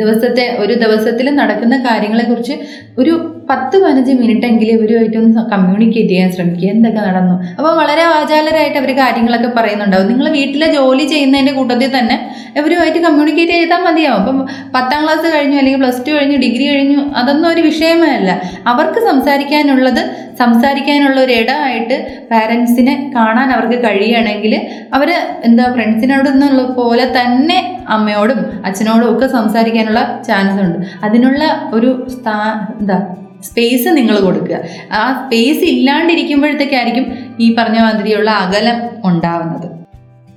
[0.00, 2.56] ദിവസത്തെ ഒരു ദിവസത്തിൽ നടക്കുന്ന കാര്യങ്ങളെക്കുറിച്ച്
[2.98, 3.12] ഒരു
[3.50, 6.68] പത്ത് പതിനഞ്ച് മിനിറ്റ് എങ്കിലും ഇവരുമായിട്ടൊന്ന് കമ്മ്യൂണിക്കേറ്റ് ചെയ്യാൻ ശ്രമിക്കുക.
[6.74, 7.34] എന്തൊക്കെ നടന്നു?
[7.58, 10.08] അപ്പോൾ വളരെ വാചാലരായിട്ട് അവർ കാര്യങ്ങളൊക്കെ പറയുന്നുണ്ടാവും.
[10.12, 12.16] നിങ്ങൾ വീട്ടിലെ ജോലി ചെയ്യുന്നതിന്റെ കൂട്ടത്തിൽ തന്നെ
[12.60, 14.20] ഇവരുമായിട്ട് കമ്മ്യൂണിക്കേറ്റ് ചെയ്താൽ മതിയാവും.
[14.22, 14.38] അപ്പം
[14.74, 18.30] പത്താം ക്ലാസ് കഴിഞ്ഞു അല്ലെങ്കിൽ പ്ലസ് ടു കഴിഞ്ഞു ഡിഗ്രി കഴിഞ്ഞു അതൊന്നും ഒരു വിഷയമേ അല്ല
[18.66, 20.02] അവർക്ക് സംസാരിക്കാനുള്ളത്
[20.38, 21.96] സംസാരിക്കാനുള്ള ഒരു ഇടമായിട്ട്
[22.30, 24.54] പാരൻസിനെ കാണാൻ അവർക്ക് കഴിയുകയാണെങ്കിൽ
[24.94, 25.08] അവർ
[25.44, 27.58] എന്താ ഫ്രണ്ട്സിനോട് നിന്നുള്ള പോലെ തന്നെ
[27.92, 30.78] അമ്മയോടും അച്ഛനോടും ഒക്കെ സംസാരിക്കാനുള്ള ചാൻസ് ഉണ്ട്.
[31.04, 31.42] അതിനുള്ള
[31.74, 32.38] ഒരു സ്ഥാ
[32.80, 32.98] എന്താ
[33.42, 34.56] സ്പേസ് നിങ്ങൾ കൊടുക്കുക.
[34.92, 37.06] ആ സ്പേസ് ഇല്ലാണ്ടിരിക്കുമ്പോഴത്തേക്കായിരിക്കും
[37.40, 39.68] ഈ പറഞ്ഞ മാതിരിയുള്ള അകലം ഉണ്ടാവുന്നത്.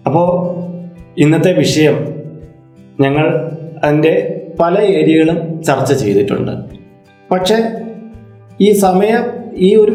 [0.05, 0.29] അപ്പോൾ
[1.21, 1.97] ഇന്നത്തെ വിഷയം
[2.99, 3.25] ഞങ്ങൾ
[3.83, 4.13] അതിന്റെ
[4.59, 6.51] പല ഏരിയകളും ചർച്ച ചെയ്തിട്ടുണ്ട്.
[7.31, 7.57] പക്ഷേ
[8.61, 9.23] ഈ സമയം
[9.67, 9.91] ഈ ഒരു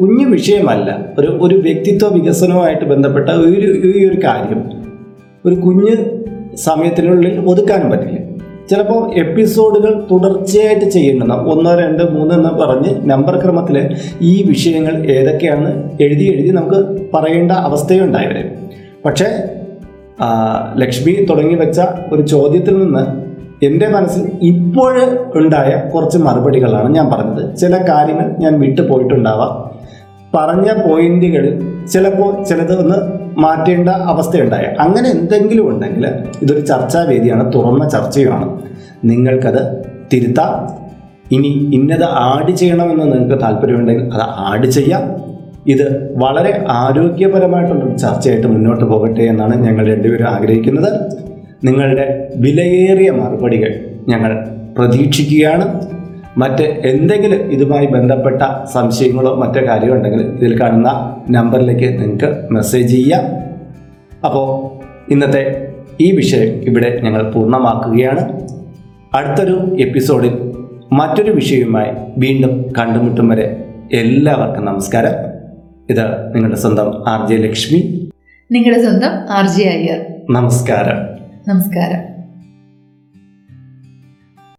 [0.00, 0.90] കുഞ്ഞു വിഷയമല്ല.
[1.18, 3.68] ഒരു ഒരു വ്യക്തിത്വ വികസനവുമായിട്ട് ബന്ധപ്പെട്ട ഒരു
[3.98, 4.60] ഈ ഒരു കാര്യം.
[5.46, 5.94] ഒരു കുഞ്ഞ്
[6.64, 8.18] സമയത്തിനുള്ളിൽ ഒതുക്കാനും പറ്റില്ല.
[8.70, 15.70] ചിലപ്പോൾ എപ്പിസോഡുകൾ തുടർച്ചയായിട്ട് ചെയ്യേണ്ടുന്ന ഒന്നോ രണ്ട് മൂന്ന് എന്ന് പറഞ്ഞ് നമ്പർ ക്രമത്തിൽ ഈ വിഷയങ്ങൾ ഏതൊക്കെയാണ്
[16.00, 16.80] എഴുതി എഴുതി നമുക്ക്
[17.14, 18.44] പറയേണ്ട അവസ്ഥയുണ്ടായി
[19.04, 19.28] പക്ഷേ
[20.76, 21.80] ലക്ഷ്മി തുടങ്ങി വെച്ച
[22.12, 23.04] ഒരു ചോദ്യത്തിൽ നിന്ന്
[23.64, 27.56] എന്റെ മനസ്സിൽ ഇപ്പോഴുണ്ടായ കുറച്ച് മറുപടികളാണ് ഞാൻ പറഞ്ഞത്.
[27.56, 29.52] ചില കാര്യങ്ങൾ ഞാൻ വിട്ടു പോയിട്ടുണ്ടാവാം
[30.34, 32.96] പറഞ്ഞ പോയിന്റുകളിൽ ചിലപ്പോൾ ചിലത് ഒന്ന്
[33.40, 34.76] മാറ്റേണ്ട അവസ്ഥയുണ്ടായ.
[34.80, 36.06] അങ്ങനെ എന്തെങ്കിലും ഉണ്ടെങ്കിൽ
[36.42, 38.62] ഇതൊരു ചർച്ചാ വേദിയാണ് തുറന്ന ചർച്ചയുമാണ്.
[39.04, 40.80] നിങ്ങൾക്കത് തിരുത്താം.
[41.34, 45.30] ഇനി ഇന്നത് ആഡ് ചെയ്യണമെന്ന് നിങ്ങൾക്ക് താല്പര്യമുണ്ടെങ്കിൽ അത് ആഡ് ചെയ്യാം.
[45.66, 51.10] ഇത് വളരെ ആരോഗ്യപരമായിട്ടുള്ള ഒരു ചർച്ചയായിട്ട് മുന്നോട്ട് പോകട്ടെ എന്നാണ് ഞങ്ങൾ രണ്ടുപേരും ആഗ്രഹിക്കുന്നത്.
[51.64, 54.46] നിങ്ങളുടെ വിലയേറിയ മറുപടികൾ ഞങ്ങൾ
[54.78, 55.80] പ്രതീക്ഷിക്കുകയാണ്.
[56.38, 63.20] മറ്റ് എന്തെങ്കിലും ഇതുമായി ബന്ധപ്പെട്ട സംശയങ്ങളോ മറ്റോ കാര്യമോ ഉണ്ടെങ്കിൽ ഇതിൽ കാണുന്ന നമ്പറിലേക്ക് നിങ്ങൾക്ക് മെസ്സേജ് ചെയ്യാം.
[64.26, 64.80] അപ്പോൾ
[65.12, 68.48] ഇന്നത്തെ ഈ വിഷയം ഇവിടെ ഞങ്ങൾ പൂർണമാക്കുകയാണ്.
[69.14, 70.52] അടുത്തൊരു എപ്പിസോഡിൽ
[70.92, 75.30] മറ്റൊരു വിഷയവുമായി വീണ്ടും കണ്ടുമുട്ടും വരെ എല്ലാവർക്കും നമസ്കാരം.
[75.90, 78.10] ഇത് നിങ്ങളുടെ സ്വന്തം ആർ ജെ ലക്ഷ്മി.
[78.52, 80.04] നിങ്ങളുടെ സ്വന്തം ആർ ജെ അയ്യർ.
[80.30, 80.96] നമസ്കാരം.
[81.48, 82.09] നമസ്കാരം.